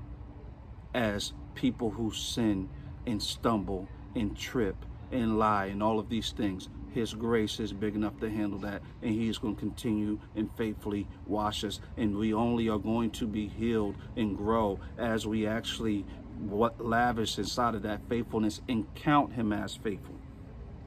as 0.93 1.33
people 1.55 1.91
who 1.91 2.11
sin 2.13 2.69
and 3.07 3.23
stumble 3.23 3.89
and 4.17 4.37
trip 4.37 4.77
and 5.13 5.39
lie 5.39 5.67
and 5.67 5.83
all 5.83 6.01
of 6.01 6.09
these 6.09 6.33
things. 6.33 6.69
His 6.93 7.15
grace 7.15 7.61
is 7.61 7.73
big 7.73 7.95
enough 7.95 8.19
to 8.21 8.29
handle 8.29 8.59
that, 8.61 8.83
and 9.03 9.15
He 9.15 9.29
is 9.29 9.39
going 9.39 9.55
to 9.55 9.61
continue 9.61 10.19
and 10.35 10.51
faithfully 10.57 11.07
wash 11.27 11.65
us. 11.65 11.81
And 11.97 12.17
we 12.17 12.35
only 12.35 12.69
are 12.69 12.79
going 12.79 13.11
to 13.13 13.27
be 13.27 13.47
healed 13.49 13.95
and 14.17 14.37
grow 14.37 14.81
as 14.99 15.27
we 15.27 15.47
actually 15.47 16.05
what 16.39 16.85
lavish 16.85 17.39
inside 17.39 17.75
of 17.75 17.83
that 17.83 18.01
faithfulness 18.09 18.61
and 18.69 18.93
count 18.95 19.33
Him 19.33 19.53
as 19.53 19.77
faithful. 19.77 20.17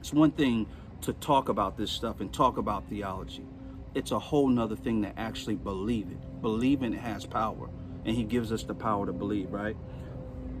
It's 0.00 0.12
one 0.12 0.32
thing 0.32 0.66
to 1.02 1.12
talk 1.14 1.48
about 1.48 1.76
this 1.76 1.90
stuff 1.90 2.20
and 2.20 2.32
talk 2.32 2.58
about 2.58 2.88
theology. 2.88 3.46
It's 3.94 4.10
a 4.10 4.18
whole 4.18 4.48
nother 4.48 4.76
thing 4.76 5.02
to 5.02 5.18
actually 5.18 5.54
believe 5.54 6.10
it. 6.10 6.42
Believing 6.42 6.92
it 6.92 7.00
has 7.00 7.24
power, 7.24 7.70
and 8.04 8.14
He 8.14 8.24
gives 8.24 8.52
us 8.52 8.64
the 8.64 8.74
power 8.74 9.06
to 9.06 9.12
believe, 9.12 9.52
right? 9.52 9.76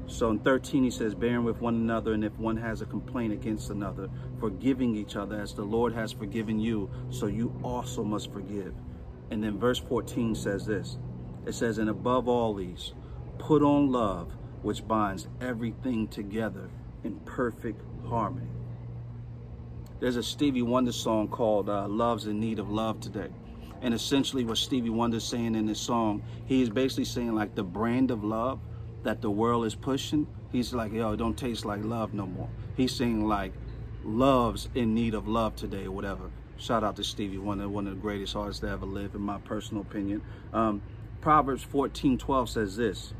So 0.06 0.30
in 0.30 0.38
13, 0.38 0.84
he 0.84 0.90
says, 0.90 1.14
bearing 1.14 1.44
with 1.44 1.60
one 1.60 1.74
another, 1.74 2.12
and 2.12 2.24
if 2.24 2.38
one 2.38 2.56
has 2.58 2.82
a 2.82 2.86
complaint 2.86 3.32
against 3.32 3.70
another, 3.70 4.10
forgiving 4.38 4.94
each 4.94 5.16
other 5.16 5.40
as 5.40 5.54
the 5.54 5.62
Lord 5.62 5.94
has 5.94 6.12
forgiven 6.12 6.58
you, 6.58 6.90
so 7.10 7.26
you 7.26 7.58
also 7.62 8.04
must 8.04 8.32
forgive. 8.32 8.74
And 9.30 9.42
then 9.42 9.58
verse 9.58 9.78
14 9.78 10.34
says 10.34 10.66
this 10.66 10.98
it 11.46 11.54
says, 11.54 11.78
and 11.78 11.90
above 11.90 12.28
all 12.28 12.54
these, 12.54 12.92
put 13.38 13.62
on 13.62 13.90
love, 13.90 14.32
which 14.62 14.86
binds 14.86 15.28
everything 15.40 16.08
together 16.08 16.70
in 17.02 17.18
perfect 17.20 17.82
harmony. 18.06 18.48
There's 20.00 20.16
a 20.16 20.22
Stevie 20.22 20.62
Wonder 20.62 20.92
song 20.92 21.28
called 21.28 21.68
uh, 21.68 21.86
Love's 21.86 22.26
in 22.26 22.40
Need 22.40 22.58
of 22.58 22.70
Love 22.70 23.00
Today. 23.00 23.28
And 23.82 23.92
essentially, 23.92 24.44
what 24.44 24.56
Stevie 24.56 24.90
Wonder's 24.90 25.24
saying 25.24 25.54
in 25.54 25.66
this 25.66 25.80
song, 25.80 26.22
he 26.46 26.62
is 26.62 26.70
basically 26.70 27.04
saying, 27.04 27.34
like, 27.34 27.54
the 27.54 27.62
brand 27.62 28.10
of 28.10 28.24
love 28.24 28.60
that 29.04 29.22
the 29.22 29.30
world 29.30 29.64
is 29.64 29.74
pushing, 29.74 30.26
he's 30.50 30.74
like, 30.74 30.92
yo, 30.92 31.12
it 31.12 31.16
don't 31.16 31.38
taste 31.38 31.64
like 31.64 31.84
love 31.84 32.12
no 32.12 32.26
more. 32.26 32.48
He's 32.76 32.94
saying 32.94 33.26
like, 33.26 33.52
love's 34.02 34.68
in 34.74 34.94
need 34.94 35.14
of 35.14 35.28
love 35.28 35.56
today 35.56 35.84
or 35.84 35.92
whatever. 35.92 36.30
Shout 36.56 36.84
out 36.84 36.96
to 36.96 37.04
Stevie 37.04 37.38
Wonder, 37.38 37.68
one 37.68 37.86
of 37.86 37.94
the 37.94 38.00
greatest 38.00 38.36
artists 38.36 38.60
to 38.60 38.68
ever 38.68 38.86
live, 38.86 39.14
in 39.14 39.20
my 39.20 39.38
personal 39.38 39.82
opinion. 39.82 40.22
Um, 40.52 40.82
Proverbs 41.20 41.62
14, 41.62 42.18
12 42.18 42.50
says 42.50 42.76
this, 42.76 43.12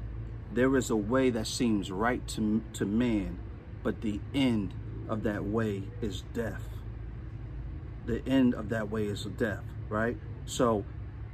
there 0.53 0.77
is 0.77 0.90
a 0.90 0.97
way 0.97 1.31
that 1.31 1.47
seems 1.47 1.90
right 1.90 2.27
to, 2.29 2.62
to 2.75 2.85
man, 2.87 3.38
but 3.83 4.03
the 4.03 4.20
end 4.33 4.75
of 5.09 5.23
that 5.25 5.44
way 5.44 5.85
is 6.01 6.23
death. 6.33 6.68
The 8.07 8.27
end 8.27 8.55
of 8.55 8.68
that 8.68 8.90
way 8.90 9.07
is 9.07 9.25
death, 9.25 9.64
right? 9.88 10.16
So 10.44 10.85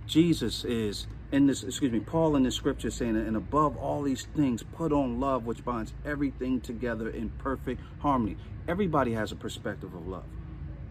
Jesus 0.06 0.64
is 0.64 1.06
in 1.32 1.46
this, 1.46 1.62
excuse 1.62 1.92
me, 1.92 2.00
Paul 2.00 2.36
in 2.36 2.42
the 2.42 2.50
scripture 2.50 2.90
saying, 2.90 3.16
and 3.16 3.36
above 3.36 3.76
all 3.76 4.02
these 4.02 4.26
things, 4.34 4.62
put 4.62 4.92
on 4.92 5.20
love, 5.20 5.46
which 5.46 5.64
binds 5.64 5.92
everything 6.04 6.60
together 6.60 7.08
in 7.08 7.30
perfect 7.30 7.80
harmony. 8.00 8.36
Everybody 8.66 9.12
has 9.12 9.30
a 9.30 9.36
perspective 9.36 9.94
of 9.94 10.06
love. 10.08 10.24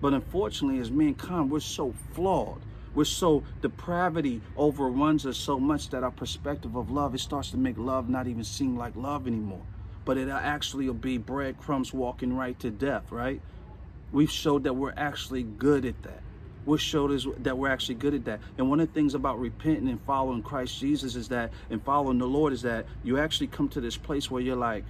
But 0.01 0.13
unfortunately, 0.13 0.79
as 0.79 0.91
mankind, 0.91 1.51
we're 1.51 1.59
so 1.59 1.93
flawed. 2.13 2.61
We're 2.95 3.03
so, 3.03 3.43
depravity 3.61 4.41
overruns 4.55 5.25
us 5.25 5.37
so 5.37 5.59
much 5.59 5.89
that 5.89 6.03
our 6.03 6.11
perspective 6.11 6.75
of 6.75 6.89
love, 6.89 7.13
it 7.13 7.19
starts 7.19 7.51
to 7.51 7.57
make 7.57 7.77
love 7.77 8.09
not 8.09 8.27
even 8.27 8.43
seem 8.43 8.77
like 8.77 8.95
love 8.95 9.27
anymore. 9.27 9.61
But 10.05 10.17
it 10.17 10.29
actually 10.29 10.87
will 10.87 10.93
be 10.93 11.17
breadcrumbs 11.17 11.93
walking 11.93 12.35
right 12.35 12.57
to 12.61 12.71
death, 12.71 13.11
right? 13.11 13.41
We've 14.11 14.31
showed 14.31 14.63
that 14.63 14.73
we're 14.73 14.93
actually 14.95 15.43
good 15.43 15.85
at 15.85 16.01
that 16.03 16.23
what 16.69 16.79
showed 16.79 17.11
us 17.11 17.25
that 17.39 17.57
we're 17.57 17.69
actually 17.69 17.95
good 17.95 18.13
at 18.13 18.25
that. 18.25 18.39
And 18.57 18.69
one 18.69 18.79
of 18.79 18.87
the 18.87 18.93
things 18.93 19.15
about 19.15 19.39
repenting 19.39 19.89
and 19.89 19.99
following 20.01 20.43
Christ 20.43 20.79
Jesus 20.79 21.15
is 21.15 21.29
that, 21.29 21.51
and 21.71 21.83
following 21.83 22.19
the 22.19 22.27
Lord 22.27 22.53
is 22.53 22.61
that 22.61 22.85
you 23.03 23.17
actually 23.17 23.47
come 23.47 23.69
to 23.69 23.81
this 23.81 23.97
place 23.97 24.29
where 24.29 24.41
you're 24.41 24.55
like, 24.55 24.83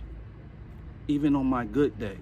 even 1.07 1.35
on 1.35 1.45
my 1.45 1.63
good 1.63 1.97
day, 1.97 2.17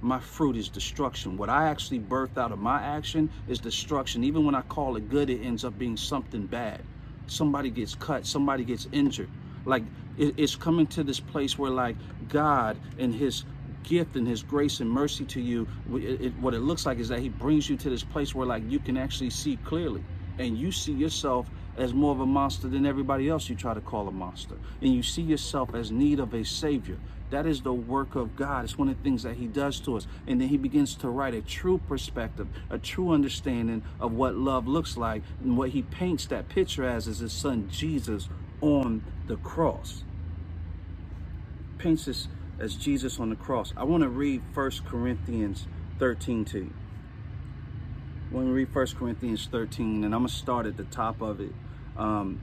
my 0.00 0.18
fruit 0.18 0.56
is 0.56 0.68
destruction. 0.70 1.36
What 1.36 1.50
I 1.50 1.68
actually 1.68 2.00
birthed 2.00 2.38
out 2.38 2.52
of 2.52 2.58
my 2.58 2.82
action 2.82 3.30
is 3.48 3.58
destruction. 3.58 4.24
Even 4.24 4.46
when 4.46 4.54
I 4.54 4.62
call 4.62 4.96
it 4.96 5.10
good, 5.10 5.28
it 5.28 5.42
ends 5.42 5.64
up 5.64 5.78
being 5.78 5.96
something 5.96 6.46
bad. 6.46 6.80
Somebody 7.26 7.70
gets 7.70 7.94
cut, 7.94 8.24
somebody 8.26 8.64
gets 8.64 8.88
injured. 8.92 9.28
Like 9.66 9.82
it's 10.16 10.56
coming 10.56 10.86
to 10.88 11.02
this 11.02 11.20
place 11.20 11.58
where 11.58 11.70
like 11.70 11.96
God 12.28 12.78
and 12.98 13.14
his 13.14 13.44
gift 13.86 14.16
and 14.16 14.28
his 14.28 14.42
grace 14.44 14.80
and 14.80 14.90
mercy 14.90 15.24
to 15.26 15.40
you, 15.40 15.68
it, 15.94 16.20
it, 16.22 16.38
what 16.38 16.54
it 16.54 16.60
looks 16.60 16.86
like 16.86 16.98
is 16.98 17.08
that 17.08 17.20
he 17.20 17.30
brings 17.30 17.70
you 17.70 17.78
to 17.78 17.90
this 17.90 18.04
place 18.04 18.34
where 18.34 18.46
like 18.46 18.64
you 18.70 18.80
can 18.80 18.98
actually 18.98 19.30
see 19.30 19.56
clearly 19.64 20.04
and 20.38 20.58
you 20.58 20.72
see 20.72 20.92
yourself 20.92 21.48
as 21.78 21.94
more 21.94 22.12
of 22.12 22.20
a 22.20 22.26
monster 22.26 22.68
than 22.68 22.86
everybody 22.86 23.30
else 23.30 23.48
you 23.50 23.56
try 23.56 23.74
to 23.74 23.82
call 23.82 24.08
a 24.08 24.12
monster. 24.12 24.56
And 24.82 24.94
you 24.94 25.02
see 25.02 25.22
yourself 25.22 25.74
as 25.74 25.92
need 25.92 26.20
of 26.20 26.34
a 26.34 26.44
savior. 26.44 26.98
That 27.30 27.46
is 27.46 27.62
the 27.62 27.74
work 27.74 28.16
of 28.16 28.36
God. 28.36 28.64
It's 28.64 28.78
one 28.78 28.88
of 28.90 28.98
the 28.98 29.04
things 29.04 29.24
that 29.24 29.36
he 29.36 29.46
does 29.48 29.80
to 29.80 29.96
us. 29.96 30.06
And 30.26 30.40
then 30.40 30.48
he 30.48 30.58
begins 30.58 30.94
to 30.96 31.10
write 31.10 31.34
a 31.34 31.42
true 31.42 31.78
perspective, 31.88 32.48
a 32.70 32.78
true 32.78 33.12
understanding 33.12 33.82
of 34.00 34.12
what 34.12 34.36
love 34.36 34.68
looks 34.68 34.96
like. 34.96 35.22
And 35.42 35.58
what 35.58 35.70
he 35.70 35.82
paints 35.82 36.26
that 36.28 36.48
picture 36.48 36.84
as 36.84 37.08
is 37.08 37.20
his 37.20 37.32
son 37.32 37.68
Jesus 37.70 38.28
on 38.60 39.04
the 39.26 39.36
cross. 39.38 40.04
Paints 41.78 42.08
us 42.08 42.28
as 42.58 42.74
Jesus 42.74 43.20
on 43.20 43.30
the 43.30 43.36
cross. 43.36 43.72
I 43.76 43.84
want 43.84 44.02
to 44.02 44.08
read 44.08 44.42
1 44.54 44.70
Corinthians 44.86 45.66
13 45.98 46.44
to 46.46 46.58
you. 46.58 46.74
When 48.30 48.46
we 48.46 48.52
read 48.52 48.74
1 48.74 48.86
Corinthians 48.98 49.48
13, 49.50 50.04
and 50.04 50.14
I'm 50.14 50.22
going 50.22 50.28
to 50.28 50.34
start 50.34 50.66
at 50.66 50.76
the 50.76 50.84
top 50.84 51.20
of 51.20 51.40
it. 51.40 51.52
Um, 51.96 52.40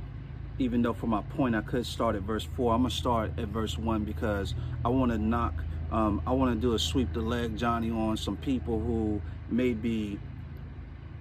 even 0.59 0.81
though 0.81 0.93
for 0.93 1.07
my 1.07 1.21
point 1.21 1.55
I 1.55 1.61
could 1.61 1.85
start 1.85 2.15
at 2.15 2.21
verse 2.21 2.47
4, 2.55 2.73
I'm 2.73 2.81
going 2.81 2.91
to 2.91 2.95
start 2.95 3.31
at 3.37 3.47
verse 3.47 3.77
1 3.77 4.03
because 4.03 4.53
I 4.85 4.89
want 4.89 5.11
to 5.11 5.17
knock, 5.17 5.53
um, 5.91 6.21
I 6.25 6.31
want 6.31 6.55
to 6.55 6.61
do 6.61 6.73
a 6.73 6.79
sweep 6.79 7.11
the 7.13 7.21
leg, 7.21 7.57
Johnny, 7.57 7.89
on 7.89 8.17
some 8.17 8.37
people 8.37 8.79
who 8.79 9.21
may 9.49 9.73
be 9.73 10.19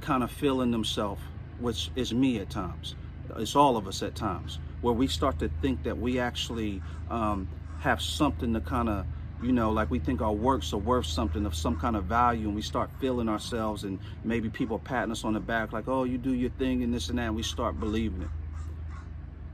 kind 0.01 0.23
of 0.23 0.31
feeling 0.31 0.71
themselves, 0.71 1.23
which 1.61 1.91
is 1.97 2.13
me 2.13 2.39
at 2.39 2.51
times. 2.51 2.95
It's 3.37 3.57
all 3.57 3.77
of 3.77 3.87
us 3.87 4.03
at 4.03 4.15
times, 4.15 4.59
where 4.83 4.93
we 4.93 5.07
start 5.07 5.39
to 5.39 5.51
think 5.63 5.85
that 5.85 5.99
we 5.99 6.19
actually 6.19 6.83
um, 7.09 7.49
have 7.83 8.01
something 8.01 8.55
to 8.55 8.61
kind 8.61 8.89
of 8.89 9.07
you 9.43 9.53
know, 9.53 9.73
like 9.73 9.91
we 9.91 9.99
think 9.99 10.23
our 10.23 10.33
works 10.33 10.73
are 10.73 10.79
worth 10.79 11.07
something 11.07 11.45
of 11.45 11.55
some 11.55 11.77
kind 11.77 11.97
of 11.97 12.05
value, 12.05 12.47
and 12.47 12.55
we 12.55 12.63
start 12.63 12.91
feeling 13.01 13.29
ourselves, 13.29 13.83
and 13.83 13.99
maybe 14.23 14.49
people 14.49 14.79
patting 14.79 15.11
us 15.11 15.25
on 15.25 15.33
the 15.35 15.41
back, 15.41 15.73
like, 15.73 15.89
oh, 15.89 16.05
you 16.05 16.17
do 16.17 16.33
your 16.33 16.51
thing 16.51 16.83
and 16.85 16.95
this 16.95 17.09
and 17.09 17.19
that, 17.19 17.27
and 17.27 17.35
we 17.35 17.43
start 17.43 17.81
believing 17.81 18.23
it. 18.23 18.29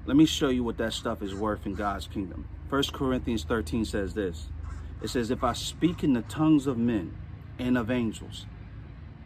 Let 0.04 0.16
me 0.16 0.26
show 0.26 0.50
you 0.50 0.62
what 0.62 0.76
that 0.76 0.92
stuff 0.92 1.22
is 1.22 1.34
worth 1.34 1.64
in 1.64 1.74
God's 1.74 2.06
kingdom. 2.06 2.46
1 2.68 2.82
Corinthians 2.92 3.44
13 3.44 3.86
says 3.86 4.12
this 4.12 4.48
It 5.02 5.08
says, 5.08 5.30
If 5.30 5.42
I 5.42 5.54
speak 5.54 6.04
in 6.04 6.12
the 6.12 6.22
tongues 6.22 6.66
of 6.66 6.76
men 6.76 7.16
and 7.58 7.78
of 7.78 7.90
angels, 7.90 8.44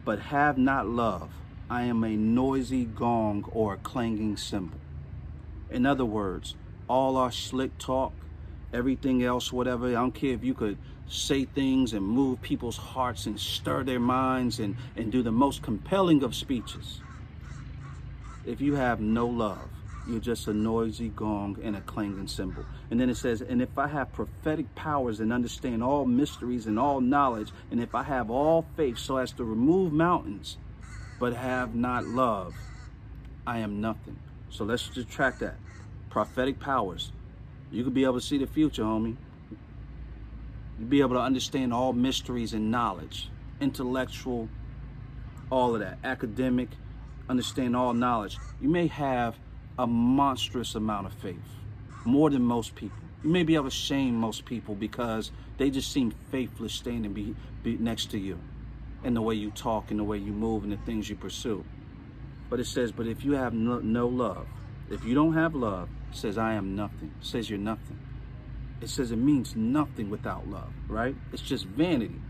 but 0.04 0.20
have 0.20 0.58
not 0.58 0.88
love, 0.88 1.30
I 1.68 1.82
am 1.84 2.04
a 2.04 2.16
noisy 2.16 2.84
gong 2.84 3.48
or 3.50 3.74
a 3.74 3.78
clanging 3.78 4.36
cymbal. 4.36 4.78
In 5.70 5.86
other 5.86 6.04
words, 6.04 6.54
all 6.88 7.16
our 7.16 7.32
slick 7.32 7.78
talk, 7.78 8.12
everything 8.72 9.22
else, 9.22 9.52
whatever, 9.52 9.88
I 9.88 9.92
don't 9.92 10.14
care 10.14 10.32
if 10.32 10.44
you 10.44 10.54
could 10.54 10.78
say 11.08 11.44
things 11.44 11.92
and 11.92 12.06
move 12.06 12.40
people's 12.40 12.76
hearts 12.76 13.26
and 13.26 13.38
stir 13.38 13.84
their 13.84 14.00
minds 14.00 14.58
and, 14.58 14.76
and 14.96 15.12
do 15.12 15.22
the 15.22 15.32
most 15.32 15.62
compelling 15.62 16.22
of 16.22 16.34
speeches. 16.34 17.00
If 18.46 18.60
you 18.60 18.74
have 18.74 19.00
no 19.00 19.26
love, 19.26 19.68
you're 20.08 20.20
just 20.20 20.48
a 20.48 20.52
noisy 20.52 21.10
gong 21.10 21.58
and 21.62 21.76
a 21.76 21.80
clanging 21.82 22.26
cymbal. 22.26 22.64
And 22.90 22.98
then 22.98 23.08
it 23.08 23.16
says, 23.16 23.40
and 23.40 23.62
if 23.62 23.78
I 23.78 23.86
have 23.86 24.12
prophetic 24.12 24.74
powers 24.74 25.20
and 25.20 25.32
understand 25.32 25.82
all 25.82 26.04
mysteries 26.06 26.66
and 26.66 26.78
all 26.78 27.00
knowledge, 27.00 27.52
and 27.70 27.80
if 27.80 27.94
I 27.94 28.02
have 28.02 28.30
all 28.30 28.66
faith 28.76 28.98
so 28.98 29.18
as 29.18 29.32
to 29.32 29.44
remove 29.44 29.92
mountains, 29.92 30.58
but 31.20 31.34
have 31.34 31.74
not 31.74 32.04
love, 32.04 32.54
I 33.46 33.58
am 33.58 33.80
nothing. 33.80 34.18
So 34.50 34.64
let's 34.64 34.88
just 34.88 35.08
track 35.08 35.38
that. 35.38 35.56
Prophetic 36.10 36.58
powers. 36.58 37.12
You 37.72 37.84
could 37.84 37.94
be 37.94 38.04
able 38.04 38.20
to 38.20 38.26
see 38.26 38.38
the 38.38 38.46
future, 38.46 38.82
homie. 38.82 39.16
You'd 40.78 40.90
be 40.90 41.00
able 41.00 41.16
to 41.16 41.22
understand 41.22 41.72
all 41.72 41.92
mysteries 41.92 42.52
and 42.52 42.70
knowledge, 42.70 43.30
intellectual, 43.60 44.48
all 45.50 45.74
of 45.74 45.80
that, 45.80 45.98
academic, 46.04 46.68
understand 47.28 47.74
all 47.74 47.94
knowledge. 47.94 48.38
You 48.60 48.68
may 48.68 48.88
have 48.88 49.36
a 49.78 49.86
monstrous 49.86 50.74
amount 50.74 51.06
of 51.06 51.14
faith, 51.14 51.36
more 52.04 52.28
than 52.30 52.42
most 52.42 52.74
people. 52.74 52.98
You 53.24 53.30
may 53.30 53.42
be 53.42 53.54
able 53.54 53.66
to 53.66 53.70
shame 53.70 54.16
most 54.16 54.44
people 54.44 54.74
because 54.74 55.30
they 55.56 55.70
just 55.70 55.92
seem 55.92 56.12
faithless 56.30 56.74
standing 56.74 57.12
be, 57.12 57.34
be 57.62 57.78
next 57.78 58.10
to 58.10 58.18
you 58.18 58.38
and 59.04 59.16
the 59.16 59.22
way 59.22 59.34
you 59.34 59.50
talk 59.50 59.90
and 59.90 59.98
the 59.98 60.04
way 60.04 60.18
you 60.18 60.32
move 60.32 60.64
and 60.64 60.72
the 60.72 60.76
things 60.78 61.08
you 61.08 61.16
pursue. 61.16 61.64
But 62.50 62.60
it 62.60 62.66
says, 62.66 62.92
but 62.92 63.06
if 63.06 63.24
you 63.24 63.32
have 63.32 63.54
no, 63.54 63.78
no 63.78 64.08
love, 64.08 64.46
if 64.90 65.04
you 65.04 65.14
don't 65.14 65.34
have 65.34 65.54
love, 65.54 65.88
says, 66.14 66.38
I 66.38 66.54
am 66.54 66.74
nothing. 66.76 67.12
Says 67.20 67.48
you're 67.48 67.58
nothing. 67.58 67.98
It 68.80 68.88
says 68.88 69.12
it 69.12 69.16
means 69.16 69.54
nothing 69.54 70.10
without 70.10 70.48
love, 70.48 70.72
right? 70.88 71.14
It's 71.32 71.42
just 71.42 71.66
vanity. 71.66 72.20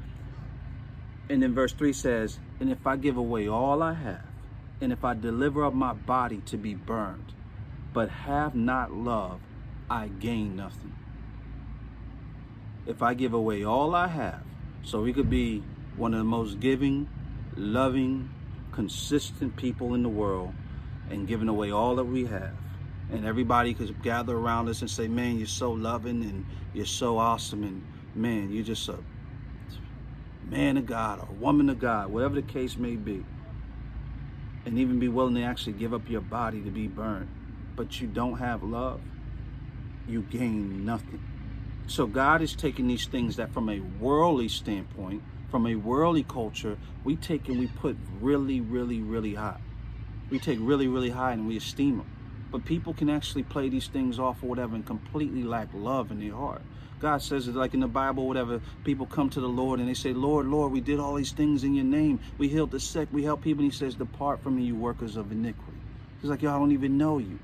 And 1.28 1.42
then 1.42 1.54
verse 1.54 1.72
3 1.72 1.92
says, 1.92 2.38
And 2.60 2.70
if 2.70 2.86
I 2.86 2.96
give 2.96 3.16
away 3.16 3.48
all 3.48 3.82
I 3.82 3.94
have, 3.94 4.26
and 4.80 4.92
if 4.92 5.04
I 5.04 5.14
deliver 5.14 5.64
up 5.64 5.72
my 5.72 5.92
body 5.92 6.42
to 6.46 6.56
be 6.58 6.74
burned, 6.74 7.32
but 7.92 8.08
have 8.10 8.54
not 8.54 8.92
love, 8.92 9.40
I 9.88 10.08
gain 10.08 10.56
nothing. 10.56 10.94
If 12.86 13.02
I 13.02 13.14
give 13.14 13.32
away 13.32 13.64
all 13.64 13.94
I 13.94 14.08
have, 14.08 14.42
so 14.82 15.02
we 15.02 15.12
could 15.12 15.30
be 15.30 15.62
one 15.96 16.12
of 16.12 16.18
the 16.18 16.24
most 16.24 16.58
giving, 16.60 17.08
loving, 17.56 18.28
consistent 18.72 19.56
people 19.56 19.94
in 19.94 20.02
the 20.02 20.08
world 20.08 20.52
and 21.10 21.28
giving 21.28 21.48
away 21.48 21.70
all 21.70 21.96
that 21.96 22.04
we 22.04 22.24
have. 22.24 22.54
And 23.12 23.26
everybody 23.26 23.74
could 23.74 24.02
gather 24.02 24.34
around 24.34 24.68
us 24.68 24.80
and 24.80 24.90
say, 24.90 25.06
man, 25.06 25.38
you're 25.38 25.46
so 25.46 25.70
loving 25.70 26.22
and 26.22 26.46
you're 26.72 26.86
so 26.86 27.18
awesome. 27.18 27.62
And 27.62 27.84
man, 28.14 28.50
you're 28.50 28.64
just 28.64 28.88
a 28.88 28.98
man 30.48 30.76
of 30.76 30.86
God 30.86 31.20
or 31.20 31.34
woman 31.34 31.68
of 31.68 31.78
God, 31.78 32.08
whatever 32.10 32.34
the 32.34 32.42
case 32.42 32.76
may 32.76 32.96
be 32.96 33.24
and 34.64 34.78
even 34.78 34.98
be 34.98 35.08
willing 35.08 35.34
to 35.34 35.42
actually 35.42 35.72
give 35.72 35.92
up 35.92 36.08
your 36.08 36.20
body 36.20 36.60
to 36.62 36.70
be 36.70 36.86
burned, 36.86 37.28
but 37.76 38.00
you 38.00 38.06
don't 38.06 38.38
have 38.38 38.62
love, 38.62 39.00
you 40.08 40.22
gain 40.22 40.84
nothing. 40.84 41.22
So 41.86 42.06
God 42.06 42.42
is 42.42 42.54
taking 42.54 42.86
these 42.86 43.06
things 43.06 43.36
that 43.36 43.52
from 43.52 43.68
a 43.68 43.80
worldly 43.80 44.48
standpoint, 44.48 45.22
from 45.50 45.66
a 45.66 45.74
worldly 45.74 46.22
culture, 46.22 46.78
we 47.04 47.16
take 47.16 47.48
and 47.48 47.58
we 47.58 47.66
put 47.66 47.96
really, 48.20 48.60
really, 48.60 49.00
really 49.00 49.34
high. 49.34 49.60
We 50.30 50.38
take 50.38 50.58
really, 50.60 50.86
really 50.86 51.10
high 51.10 51.32
and 51.32 51.46
we 51.46 51.56
esteem 51.56 51.98
them. 51.98 52.06
But 52.52 52.66
people 52.66 52.92
can 52.92 53.08
actually 53.08 53.42
play 53.44 53.70
these 53.70 53.88
things 53.88 54.18
off 54.18 54.42
or 54.42 54.46
whatever 54.46 54.74
and 54.74 54.86
completely 54.86 55.42
lack 55.42 55.68
love 55.72 56.10
in 56.10 56.20
their 56.20 56.36
heart. 56.36 56.60
God 57.00 57.22
says 57.22 57.48
it 57.48 57.56
like 57.56 57.74
in 57.74 57.80
the 57.80 57.88
Bible, 57.88 58.28
whatever, 58.28 58.60
people 58.84 59.06
come 59.06 59.28
to 59.30 59.40
the 59.40 59.48
Lord 59.48 59.80
and 59.80 59.88
they 59.88 59.94
say, 59.94 60.12
Lord, 60.12 60.46
Lord, 60.46 60.70
we 60.70 60.80
did 60.80 61.00
all 61.00 61.14
these 61.14 61.32
things 61.32 61.64
in 61.64 61.74
your 61.74 61.84
name. 61.84 62.20
We 62.38 62.48
healed 62.48 62.70
the 62.70 62.78
sick, 62.78 63.08
we 63.10 63.24
helped 63.24 63.42
people. 63.42 63.64
And 63.64 63.72
he 63.72 63.76
says, 63.76 63.96
Depart 63.96 64.40
from 64.40 64.56
me, 64.56 64.64
you 64.64 64.76
workers 64.76 65.16
of 65.16 65.32
iniquity. 65.32 65.78
He's 66.20 66.30
like, 66.30 66.42
Y'all 66.42 66.60
don't 66.60 66.72
even 66.72 66.98
know 66.98 67.18
you. 67.18 67.40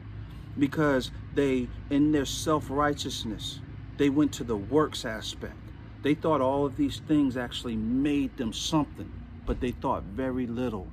Because 0.57 1.11
they, 1.35 1.69
in 1.91 2.13
their 2.13 2.27
self-righteousness, 2.27 3.61
they 3.97 4.11
went 4.11 4.33
to 4.35 4.45
the 4.45 4.57
works 4.57 5.05
aspect. 5.05 5.57
They 6.03 6.15
thought 6.15 6.41
all 6.41 6.67
of 6.67 6.77
these 6.77 7.01
things 7.09 7.37
actually 7.37 7.77
made 7.77 8.37
them 8.37 8.53
something, 8.53 9.11
but 9.47 9.61
they 9.61 9.73
thought 9.73 10.05
very 10.05 10.47
little 10.47 10.87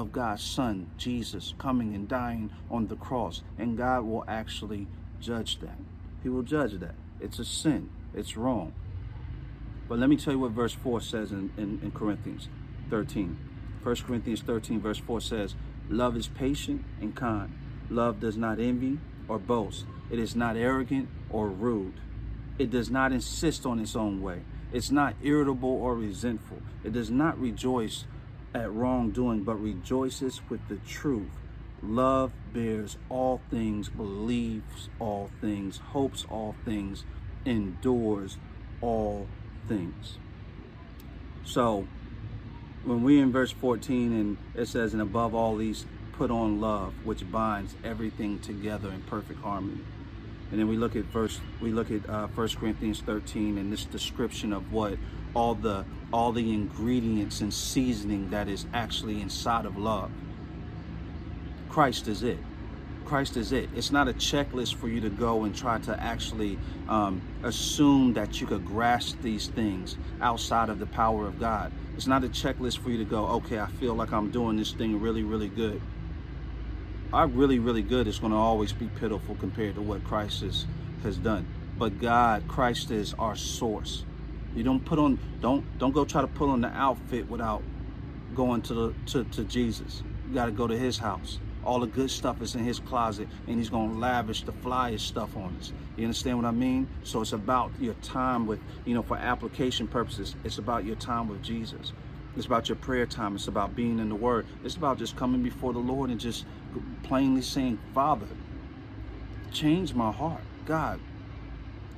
of 0.00 0.12
God's 0.12 0.42
Son, 0.42 0.90
Jesus, 0.96 1.54
coming 1.58 1.94
and 1.94 2.08
dying 2.08 2.50
on 2.70 2.86
the 2.86 2.96
cross. 2.96 3.42
And 3.58 3.76
God 3.76 4.04
will 4.04 4.24
actually 4.26 4.86
judge 5.20 5.60
that. 5.60 5.78
He 6.22 6.30
will 6.30 6.42
judge 6.42 6.80
that. 6.80 6.94
It's 7.20 7.38
a 7.38 7.44
sin. 7.44 7.90
It's 8.14 8.36
wrong. 8.36 8.72
But 9.88 9.98
let 9.98 10.08
me 10.08 10.16
tell 10.16 10.32
you 10.32 10.38
what 10.38 10.52
verse 10.52 10.72
4 10.72 11.02
says 11.02 11.32
in, 11.32 11.52
in, 11.58 11.80
in 11.82 11.92
Corinthians 11.92 12.48
13. 12.88 13.36
1 13.82 13.96
Corinthians 13.96 14.40
13, 14.40 14.80
verse 14.80 14.98
4 14.98 15.20
says, 15.20 15.54
Love 15.90 16.16
is 16.16 16.28
patient 16.28 16.82
and 17.00 17.14
kind. 17.14 17.52
Love 17.90 18.20
does 18.20 18.38
not 18.38 18.58
envy 18.58 18.98
or 19.28 19.38
boast. 19.38 19.84
It 20.10 20.18
is 20.18 20.34
not 20.34 20.56
arrogant 20.56 21.08
or 21.28 21.48
rude. 21.48 21.94
It 22.58 22.70
does 22.70 22.90
not 22.90 23.12
insist 23.12 23.66
on 23.66 23.78
its 23.78 23.94
own 23.94 24.22
way. 24.22 24.40
It's 24.72 24.90
not 24.90 25.14
irritable 25.22 25.70
or 25.70 25.94
resentful. 25.94 26.58
It 26.84 26.92
does 26.92 27.10
not 27.10 27.38
rejoice 27.38 28.04
at 28.54 28.72
wrongdoing, 28.72 29.44
but 29.44 29.56
rejoices 29.56 30.40
with 30.48 30.66
the 30.68 30.76
truth. 30.76 31.30
Love 31.82 32.32
bears 32.52 32.98
all 33.08 33.40
things, 33.50 33.88
believes 33.88 34.88
all 34.98 35.30
things, 35.40 35.78
hopes 35.78 36.26
all 36.28 36.54
things, 36.64 37.04
endures 37.44 38.36
all 38.80 39.26
things. 39.66 40.18
So 41.44 41.86
when 42.84 43.02
we 43.02 43.18
in 43.18 43.32
verse 43.32 43.52
14 43.52 44.12
and 44.12 44.36
it 44.54 44.68
says, 44.68 44.92
and 44.92 45.02
above 45.02 45.34
all 45.34 45.56
these 45.56 45.86
put 46.12 46.30
on 46.30 46.60
love, 46.60 46.92
which 47.04 47.30
binds 47.30 47.74
everything 47.82 48.38
together 48.40 48.90
in 48.90 49.02
perfect 49.02 49.40
harmony. 49.40 49.80
And 50.50 50.58
then 50.58 50.68
we 50.68 50.76
look 50.76 50.96
at 50.96 51.04
verse, 51.04 51.40
we 51.60 51.70
look 51.70 51.90
at 51.90 52.08
uh, 52.08 52.26
1 52.28 52.48
Corinthians 52.50 53.00
13 53.00 53.56
and 53.56 53.72
this 53.72 53.84
description 53.84 54.52
of 54.52 54.72
what 54.72 54.98
all 55.34 55.54
the 55.54 55.84
all 56.12 56.32
the 56.32 56.52
ingredients 56.54 57.40
and 57.40 57.54
seasoning 57.54 58.30
that 58.30 58.48
is 58.48 58.66
actually 58.74 59.20
inside 59.20 59.66
of 59.66 59.78
love. 59.78 60.10
Christ 61.68 62.08
is 62.08 62.22
it. 62.22 62.38
Christ 63.04 63.36
is 63.36 63.52
it. 63.52 63.70
It's 63.74 63.90
not 63.92 64.08
a 64.08 64.12
checklist 64.12 64.76
for 64.76 64.88
you 64.88 65.00
to 65.02 65.10
go 65.10 65.44
and 65.44 65.54
try 65.56 65.78
to 65.80 66.00
actually 66.02 66.58
um, 66.88 67.22
assume 67.42 68.14
that 68.14 68.40
you 68.40 68.46
could 68.46 68.64
grasp 68.66 69.20
these 69.22 69.48
things 69.48 69.96
outside 70.20 70.68
of 70.68 70.78
the 70.78 70.86
power 70.86 71.26
of 71.26 71.40
God. 71.40 71.72
It's 71.96 72.06
not 72.06 72.24
a 72.24 72.28
checklist 72.28 72.78
for 72.78 72.90
you 72.90 72.98
to 72.98 73.04
go, 73.04 73.26
okay, 73.26 73.58
I 73.60 73.66
feel 73.66 73.94
like 73.94 74.12
I'm 74.12 74.30
doing 74.30 74.56
this 74.56 74.72
thing 74.72 75.00
really, 75.00 75.24
really 75.24 75.48
good. 75.48 75.82
our 77.12 77.26
really, 77.26 77.58
really 77.58 77.82
good 77.82 78.06
is 78.06 78.18
going 78.18 78.32
to 78.32 78.38
always 78.38 78.72
be 78.72 78.88
pitiful 79.00 79.34
compared 79.36 79.74
to 79.76 79.82
what 79.82 80.04
Christ 80.04 80.42
is, 80.42 80.66
has 81.02 81.16
done. 81.16 81.46
But 81.78 82.00
God, 82.00 82.46
Christ 82.48 82.90
is 82.90 83.14
our 83.18 83.36
source. 83.36 84.04
You 84.54 84.62
don't 84.62 84.84
put 84.84 84.98
on, 84.98 85.18
don't 85.40 85.64
don't 85.78 85.92
go 85.92 86.04
try 86.04 86.20
to 86.20 86.26
put 86.26 86.48
on 86.48 86.60
the 86.60 86.68
outfit 86.68 87.28
without 87.30 87.62
going 88.34 88.62
to 88.62 88.74
the 88.74 88.94
to, 89.06 89.24
to 89.24 89.44
Jesus. 89.44 90.02
You 90.28 90.34
got 90.34 90.46
to 90.46 90.52
go 90.52 90.66
to 90.66 90.76
His 90.76 90.98
house. 90.98 91.38
All 91.64 91.80
the 91.80 91.86
good 91.86 92.10
stuff 92.10 92.40
is 92.40 92.54
in 92.54 92.64
His 92.64 92.80
closet, 92.80 93.28
and 93.46 93.58
He's 93.58 93.70
to 93.70 93.78
lavish 93.78 94.42
the 94.42 94.52
flyest 94.52 95.00
stuff 95.00 95.36
on 95.36 95.56
us. 95.60 95.72
You 95.96 96.04
understand 96.04 96.38
what 96.38 96.46
I 96.46 96.52
mean? 96.52 96.88
So 97.04 97.20
it's 97.20 97.32
about 97.32 97.70
your 97.78 97.94
time 97.94 98.46
with, 98.46 98.60
you 98.86 98.94
know, 98.94 99.02
for 99.02 99.16
application 99.16 99.86
purposes. 99.86 100.34
It's 100.42 100.58
about 100.58 100.84
your 100.84 100.96
time 100.96 101.28
with 101.28 101.42
Jesus. 101.42 101.92
It's 102.36 102.46
about 102.46 102.68
your 102.68 102.76
prayer 102.76 103.06
time. 103.06 103.34
It's 103.34 103.48
about 103.48 103.74
being 103.76 103.98
in 103.98 104.08
the 104.08 104.14
Word. 104.14 104.46
It's 104.64 104.76
about 104.76 104.98
just 104.98 105.16
coming 105.16 105.42
before 105.42 105.72
the 105.72 105.80
Lord 105.80 106.10
and 106.10 106.18
just 106.18 106.46
plainly 107.02 107.42
saying, 107.42 107.78
Father, 107.92 108.28
change 109.52 109.94
my 109.94 110.12
heart. 110.12 110.42
God, 110.64 111.00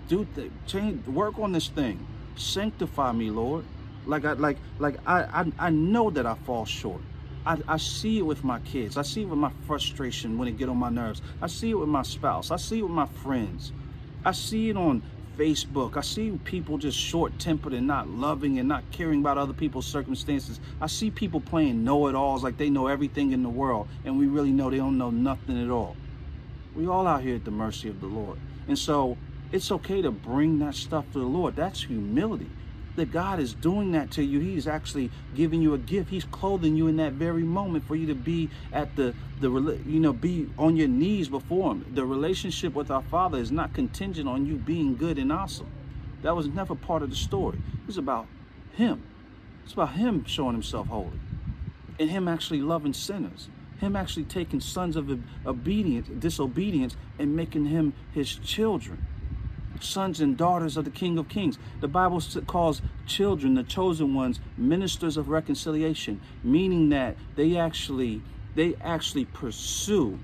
do 0.08 0.26
th- 0.34 0.50
change, 0.66 1.06
work 1.06 1.38
on 1.38 1.52
this 1.52 1.68
thing. 1.68 2.04
Sanctify 2.36 3.12
me, 3.12 3.30
Lord. 3.30 3.64
Like 4.06 4.24
I 4.24 4.32
like 4.32 4.58
like 4.78 4.98
I 5.06 5.22
I, 5.22 5.52
I 5.58 5.70
know 5.70 6.10
that 6.10 6.26
I 6.26 6.34
fall 6.34 6.64
short. 6.64 7.00
I, 7.44 7.58
I 7.66 7.76
see 7.76 8.18
it 8.18 8.22
with 8.22 8.44
my 8.44 8.60
kids. 8.60 8.96
I 8.96 9.02
see 9.02 9.22
it 9.22 9.28
with 9.28 9.38
my 9.38 9.50
frustration 9.66 10.38
when 10.38 10.48
it 10.48 10.56
get 10.56 10.68
on 10.68 10.76
my 10.76 10.90
nerves. 10.90 11.22
I 11.40 11.48
see 11.48 11.70
it 11.70 11.74
with 11.74 11.88
my 11.88 12.02
spouse. 12.02 12.50
I 12.50 12.56
see 12.56 12.78
it 12.78 12.82
with 12.82 12.92
my 12.92 13.06
friends. 13.06 13.72
I 14.24 14.32
see 14.32 14.70
it 14.70 14.76
on 14.76 15.02
Facebook. 15.36 15.96
I 15.96 16.02
see 16.02 16.38
people 16.44 16.78
just 16.78 16.98
short 16.98 17.38
tempered 17.38 17.72
and 17.72 17.86
not 17.86 18.08
loving 18.08 18.58
and 18.58 18.68
not 18.68 18.84
caring 18.92 19.20
about 19.20 19.38
other 19.38 19.52
people's 19.52 19.86
circumstances. 19.86 20.60
I 20.80 20.86
see 20.86 21.10
people 21.10 21.40
playing 21.40 21.84
know 21.84 22.06
it 22.06 22.14
alls 22.14 22.44
like 22.44 22.58
they 22.58 22.70
know 22.70 22.86
everything 22.86 23.32
in 23.32 23.42
the 23.42 23.48
world, 23.48 23.88
and 24.04 24.18
we 24.18 24.26
really 24.26 24.52
know 24.52 24.70
they 24.70 24.76
don't 24.76 24.98
know 24.98 25.10
nothing 25.10 25.62
at 25.62 25.70
all. 25.70 25.96
We 26.76 26.86
all 26.86 27.06
out 27.06 27.22
here 27.22 27.36
at 27.36 27.44
the 27.44 27.50
mercy 27.50 27.88
of 27.88 28.00
the 28.00 28.06
Lord. 28.06 28.38
And 28.68 28.78
so 28.78 29.16
it's 29.52 29.70
okay 29.70 30.00
to 30.00 30.10
bring 30.10 30.58
that 30.60 30.74
stuff 30.74 31.04
to 31.12 31.18
the 31.18 31.26
Lord. 31.26 31.54
That's 31.54 31.84
humility. 31.84 32.50
That 32.96 33.10
God 33.10 33.40
is 33.40 33.54
doing 33.54 33.92
that 33.92 34.10
to 34.12 34.22
you. 34.22 34.40
He's 34.40 34.66
actually 34.66 35.10
giving 35.34 35.62
you 35.62 35.72
a 35.72 35.78
gift. 35.78 36.10
He's 36.10 36.24
clothing 36.24 36.76
you 36.76 36.88
in 36.88 36.96
that 36.96 37.12
very 37.12 37.42
moment 37.42 37.86
for 37.86 37.96
you 37.96 38.06
to 38.08 38.14
be 38.14 38.50
at 38.72 38.96
the 38.96 39.14
the 39.40 39.50
you 39.86 39.98
know 39.98 40.12
be 40.12 40.50
on 40.58 40.76
your 40.76 40.88
knees 40.88 41.28
before 41.28 41.72
him. 41.72 41.86
The 41.94 42.04
relationship 42.04 42.74
with 42.74 42.90
our 42.90 43.02
Father 43.02 43.38
is 43.38 43.50
not 43.50 43.72
contingent 43.72 44.28
on 44.28 44.44
you 44.44 44.56
being 44.56 44.96
good 44.96 45.18
and 45.18 45.32
awesome. 45.32 45.70
That 46.22 46.36
was 46.36 46.48
never 46.48 46.74
part 46.74 47.02
of 47.02 47.08
the 47.08 47.16
story. 47.16 47.58
It's 47.88 47.96
about 47.96 48.26
him. 48.72 49.02
It's 49.64 49.72
about 49.72 49.94
him 49.94 50.24
showing 50.26 50.52
himself 50.52 50.88
holy. 50.88 51.20
And 51.98 52.10
him 52.10 52.28
actually 52.28 52.60
loving 52.60 52.92
sinners 52.92 53.48
him 53.78 53.96
actually 53.96 54.22
taking 54.22 54.60
sons 54.60 54.94
of 54.94 55.10
obedience, 55.44 56.06
disobedience, 56.20 56.96
and 57.18 57.34
making 57.34 57.64
him 57.64 57.92
his 58.12 58.36
children 58.36 59.04
sons 59.82 60.20
and 60.20 60.36
daughters 60.36 60.76
of 60.76 60.84
the 60.84 60.90
King 60.90 61.18
of 61.18 61.28
Kings. 61.28 61.58
The 61.80 61.88
Bible 61.88 62.22
calls 62.46 62.82
children, 63.06 63.54
the 63.54 63.62
chosen 63.62 64.14
ones, 64.14 64.40
ministers 64.56 65.16
of 65.16 65.28
reconciliation, 65.28 66.20
meaning 66.42 66.88
that 66.90 67.16
they 67.36 67.56
actually 67.56 68.22
they 68.54 68.74
actually 68.82 69.24
pursue 69.24 70.18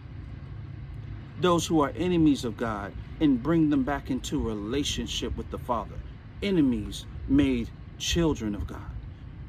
those 1.40 1.66
who 1.66 1.80
are 1.80 1.92
enemies 1.96 2.44
of 2.44 2.56
God 2.56 2.92
and 3.20 3.42
bring 3.42 3.70
them 3.70 3.84
back 3.84 4.10
into 4.10 4.40
relationship 4.40 5.36
with 5.36 5.50
the 5.50 5.58
Father. 5.58 5.94
Enemies 6.42 7.06
made 7.26 7.70
children 7.98 8.54
of 8.54 8.66
God. 8.66 8.80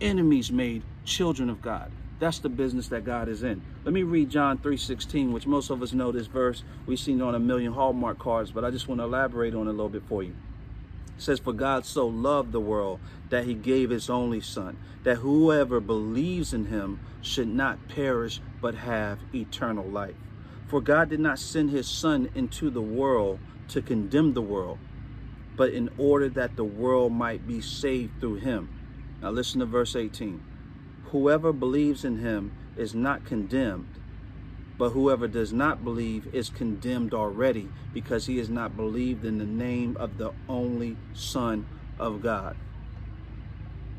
Enemies 0.02 0.52
made 0.52 0.82
children 1.04 1.50
of 1.50 1.62
God. 1.62 1.92
That's 2.20 2.40
the 2.40 2.50
business 2.50 2.90
that 2.90 3.06
God 3.06 3.30
is 3.30 3.44
in. 3.44 3.62
Let 3.86 3.94
me 3.94 4.04
read 4.04 4.30
John 4.30 4.58
3.16, 4.58 5.32
which 5.32 5.48
most 5.48 5.70
of 5.70 5.82
us 5.82 5.94
know 5.94 6.12
this 6.12 6.28
verse. 6.28 6.64
We've 6.86 7.00
seen 7.00 7.22
it 7.22 7.24
on 7.24 7.34
a 7.34 7.40
million 7.40 7.74
Hallmark 7.74 8.20
cards, 8.20 8.52
but 8.52 8.66
I 8.66 8.72
just 8.72 8.90
want 8.90 9.00
to 9.00 9.06
elaborate 9.06 9.56
on 9.56 9.68
it 9.68 9.70
a 9.70 9.72
little 9.72 9.90
bit 9.90 10.04
for 10.08 10.22
you. 10.22 10.36
It 11.18 11.22
says, 11.22 11.40
For 11.40 11.54
God 11.54 11.86
so 11.86 12.08
loved 12.08 12.52
the 12.52 12.60
world 12.60 13.00
that 13.30 13.46
he 13.46 13.54
gave 13.54 13.90
his 13.90 14.10
only 14.10 14.42
son, 14.42 14.78
that 15.04 15.18
whoever 15.18 15.80
believes 15.80 16.54
in 16.54 16.66
him 16.66 17.00
should 17.22 17.48
not 17.48 17.88
perish, 17.88 18.42
but 18.62 18.76
have 18.76 19.20
eternal 19.34 19.86
life. 19.86 20.16
For 20.68 20.82
God 20.82 21.10
did 21.10 21.22
not 21.22 21.40
send 21.40 21.70
his 21.70 21.88
son 21.88 22.30
into 22.36 22.70
the 22.70 22.82
world 22.82 23.40
to 23.70 23.82
condemn 23.82 24.34
the 24.34 24.42
world, 24.42 24.78
but 25.56 25.72
in 25.72 25.90
order 25.98 26.28
that 26.30 26.58
the 26.58 26.66
world 26.66 27.14
might 27.14 27.48
be 27.48 27.62
saved 27.62 28.20
through 28.20 28.36
him. 28.36 28.70
Now 29.22 29.32
listen 29.32 29.62
to 29.62 29.66
verse 29.66 29.96
18. 29.96 30.44
Whoever 31.12 31.52
believes 31.52 32.06
in 32.06 32.20
him 32.20 32.52
is 32.78 32.94
not 32.94 33.26
condemned, 33.26 33.96
but 34.78 34.92
whoever 34.92 35.28
does 35.28 35.52
not 35.52 35.84
believe 35.84 36.34
is 36.34 36.50
condemned 36.50 37.14
already 37.16 37.68
because 37.94 38.28
he 38.28 38.38
has 38.38 38.50
not 38.50 38.78
believed 38.78 39.26
in 39.26 39.40
the 39.40 39.46
name 39.46 39.98
of 39.98 40.18
the 40.18 40.32
only 40.48 40.98
Son 41.14 41.66
of 41.98 42.22
God. 42.22 42.56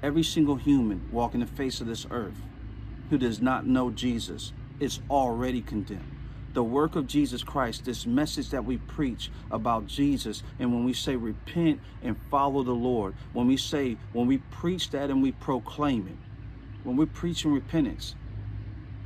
Every 0.02 0.22
single 0.22 0.54
human 0.54 1.08
walking 1.10 1.40
the 1.40 1.46
face 1.46 1.80
of 1.80 1.88
this 1.88 2.06
earth 2.10 2.40
who 3.10 3.18
does 3.18 3.40
not 3.40 3.66
know 3.66 3.90
Jesus 3.90 4.52
is 4.78 5.00
already 5.10 5.60
condemned. 5.60 6.16
The 6.54 6.62
work 6.62 6.96
of 6.96 7.06
Jesus 7.06 7.42
Christ, 7.42 7.84
this 7.84 8.06
message 8.06 8.50
that 8.50 8.64
we 8.64 8.78
preach 8.78 9.30
about 9.50 9.86
Jesus, 9.86 10.42
and 10.58 10.72
when 10.72 10.84
we 10.84 10.92
say 10.92 11.16
repent 11.16 11.80
and 12.02 12.16
follow 12.30 12.62
the 12.62 12.72
Lord, 12.72 13.14
when 13.32 13.48
we 13.48 13.56
say, 13.56 13.96
when 14.12 14.26
we 14.26 14.38
preach 14.38 14.90
that 14.90 15.10
and 15.10 15.22
we 15.22 15.32
proclaim 15.32 16.06
it, 16.06 16.29
when 16.84 16.96
we're 16.96 17.06
preaching 17.06 17.52
repentance, 17.52 18.14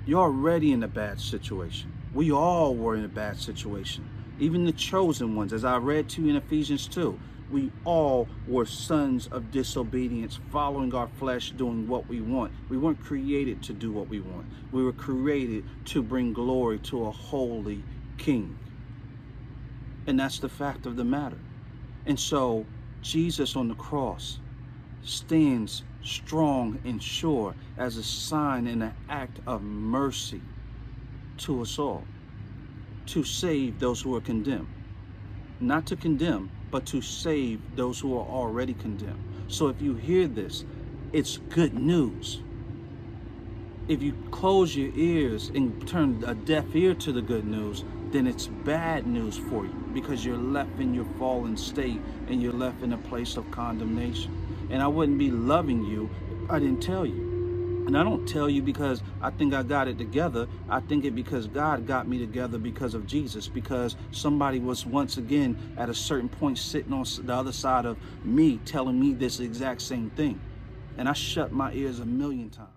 you're 0.06 0.20
already 0.20 0.72
in 0.72 0.82
a 0.82 0.88
bad 0.88 1.20
situation. 1.20 1.92
We 2.12 2.30
all 2.30 2.74
were 2.74 2.94
in 2.94 3.04
a 3.04 3.08
bad 3.08 3.38
situation. 3.38 4.08
Even 4.38 4.64
the 4.64 4.72
chosen 4.72 5.34
ones, 5.34 5.52
as 5.52 5.64
I 5.64 5.76
read 5.76 6.08
to 6.10 6.22
you 6.22 6.30
in 6.30 6.36
Ephesians 6.36 6.86
2, 6.88 7.18
we 7.50 7.70
all 7.84 8.28
were 8.48 8.66
sons 8.66 9.28
of 9.28 9.50
disobedience, 9.50 10.40
following 10.50 10.94
our 10.94 11.08
flesh, 11.08 11.50
doing 11.52 11.86
what 11.86 12.08
we 12.08 12.20
want. 12.20 12.52
We 12.68 12.78
weren't 12.78 13.00
created 13.00 13.62
to 13.64 13.72
do 13.72 13.92
what 13.92 14.08
we 14.08 14.20
want. 14.20 14.46
We 14.72 14.82
were 14.82 14.92
created 14.92 15.64
to 15.86 16.02
bring 16.02 16.32
glory 16.32 16.78
to 16.80 17.06
a 17.06 17.10
holy 17.10 17.84
king. 18.18 18.58
And 20.06 20.18
that's 20.18 20.38
the 20.38 20.48
fact 20.48 20.86
of 20.86 20.96
the 20.96 21.04
matter. 21.04 21.38
And 22.06 22.18
so, 22.18 22.66
Jesus 23.02 23.56
on 23.56 23.68
the 23.68 23.74
cross 23.74 24.38
stands 25.02 25.84
strong 26.04 26.78
and 26.84 27.02
sure 27.02 27.54
as 27.76 27.96
a 27.96 28.02
sign 28.02 28.66
and 28.66 28.82
an 28.82 28.94
act 29.08 29.40
of 29.46 29.62
mercy 29.62 30.40
to 31.38 31.62
us 31.62 31.78
all, 31.78 32.04
to 33.06 33.24
save 33.24 33.80
those 33.80 34.00
who 34.02 34.14
are 34.14 34.20
condemned. 34.20 34.68
Not 35.60 35.86
to 35.86 35.96
condemn, 35.96 36.50
but 36.70 36.86
to 36.86 37.00
save 37.00 37.60
those 37.76 37.98
who 38.00 38.16
are 38.16 38.26
already 38.26 38.74
condemned. 38.74 39.22
So 39.48 39.68
if 39.68 39.80
you 39.80 39.94
hear 39.94 40.26
this, 40.26 40.64
it's 41.12 41.38
good 41.38 41.74
news. 41.74 42.40
If 43.86 44.02
you 44.02 44.14
close 44.30 44.74
your 44.74 44.92
ears 44.94 45.50
and 45.54 45.86
turn 45.86 46.24
a 46.26 46.34
deaf 46.34 46.74
ear 46.74 46.94
to 46.94 47.12
the 47.12 47.22
good 47.22 47.44
news, 47.44 47.84
then 48.10 48.26
it's 48.26 48.46
bad 48.46 49.06
news 49.06 49.36
for 49.36 49.64
you 49.64 49.74
because 49.92 50.24
you're 50.24 50.36
left 50.36 50.78
in 50.78 50.94
your 50.94 51.06
fallen 51.18 51.56
state 51.56 52.00
and 52.28 52.40
you're 52.40 52.52
left 52.52 52.82
in 52.82 52.92
a 52.92 52.98
place 52.98 53.36
of 53.36 53.50
condemnation 53.50 54.43
and 54.74 54.82
I 54.82 54.88
wouldn't 54.88 55.18
be 55.18 55.30
loving 55.30 55.84
you 55.84 56.10
I 56.48 56.58
didn't 56.58 56.82
tell 56.82 57.06
you. 57.06 57.84
And 57.86 57.96
I 57.96 58.02
don't 58.02 58.26
tell 58.26 58.48
you 58.48 58.62
because 58.62 59.02
I 59.20 59.30
think 59.30 59.54
I 59.54 59.62
got 59.62 59.88
it 59.88 59.98
together. 59.98 60.46
I 60.68 60.80
think 60.80 61.04
it 61.04 61.14
because 61.14 61.46
God 61.46 61.86
got 61.86 62.08
me 62.08 62.18
together 62.18 62.58
because 62.58 62.94
of 62.94 63.06
Jesus, 63.06 63.46
because 63.46 63.96
somebody 64.10 64.58
was 64.58 64.84
once 64.84 65.16
again 65.16 65.56
at 65.76 65.88
a 65.88 65.94
certain 65.94 66.28
point 66.28 66.58
sitting 66.58 66.92
on 66.92 67.04
the 67.22 67.34
other 67.34 67.52
side 67.52 67.86
of 67.86 67.96
me 68.24 68.58
telling 68.64 68.98
me 68.98 69.14
this 69.14 69.40
exact 69.40 69.82
same 69.82 70.10
thing. 70.10 70.40
And 70.98 71.08
I 71.08 71.12
shut 71.12 71.52
my 71.52 71.72
ears 71.72 72.00
a 72.00 72.06
million 72.06 72.50
times. 72.50 72.73